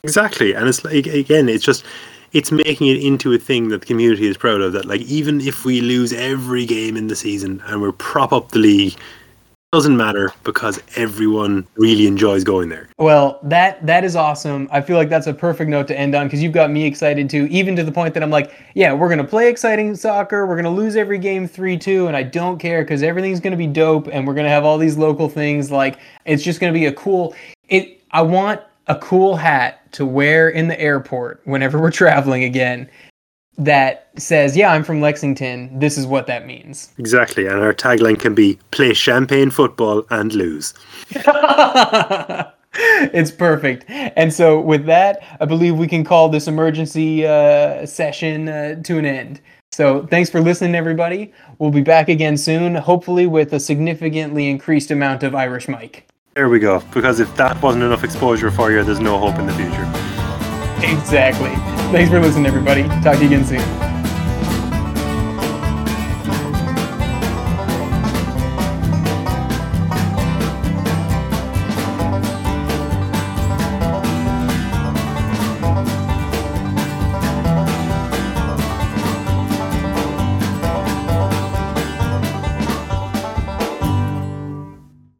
[0.04, 1.86] Exactly, and it's like again, it's just
[2.34, 4.74] it's making it into a thing that the community is proud of.
[4.74, 8.52] That like even if we lose every game in the season and we're prop up
[8.52, 8.96] the league,
[9.72, 12.90] doesn't matter because everyone really enjoys going there.
[13.00, 14.68] Well, that that is awesome.
[14.74, 17.30] I feel like that's a perfect note to end on because you've got me excited
[17.30, 20.46] too, even to the point that I'm like, yeah, we're gonna play exciting soccer.
[20.46, 23.68] We're gonna lose every game three two, and I don't care because everything's gonna be
[23.68, 25.72] dope, and we're gonna have all these local things.
[25.72, 27.34] Like it's just gonna be a cool.
[27.70, 28.02] It.
[28.12, 32.90] I want a cool hat to wear in the airport whenever we're traveling again
[33.58, 35.80] that says, Yeah, I'm from Lexington.
[35.80, 36.92] This is what that means.
[36.98, 37.48] Exactly.
[37.48, 40.74] And our tagline can be play champagne football and lose.
[42.74, 43.86] it's perfect.
[43.88, 48.98] And so, with that, I believe we can call this emergency uh, session uh, to
[48.98, 49.42] an end.
[49.72, 51.34] So, thanks for listening, everybody.
[51.60, 56.08] We'll be back again soon, hopefully, with a significantly increased amount of Irish Mike.
[56.36, 56.80] There we go.
[56.92, 59.84] Because if that wasn't enough exposure for you, there's no hope in the future.
[60.84, 61.52] Exactly.
[61.92, 62.84] Thanks for listening, everybody.
[63.04, 63.93] Talk to you again soon.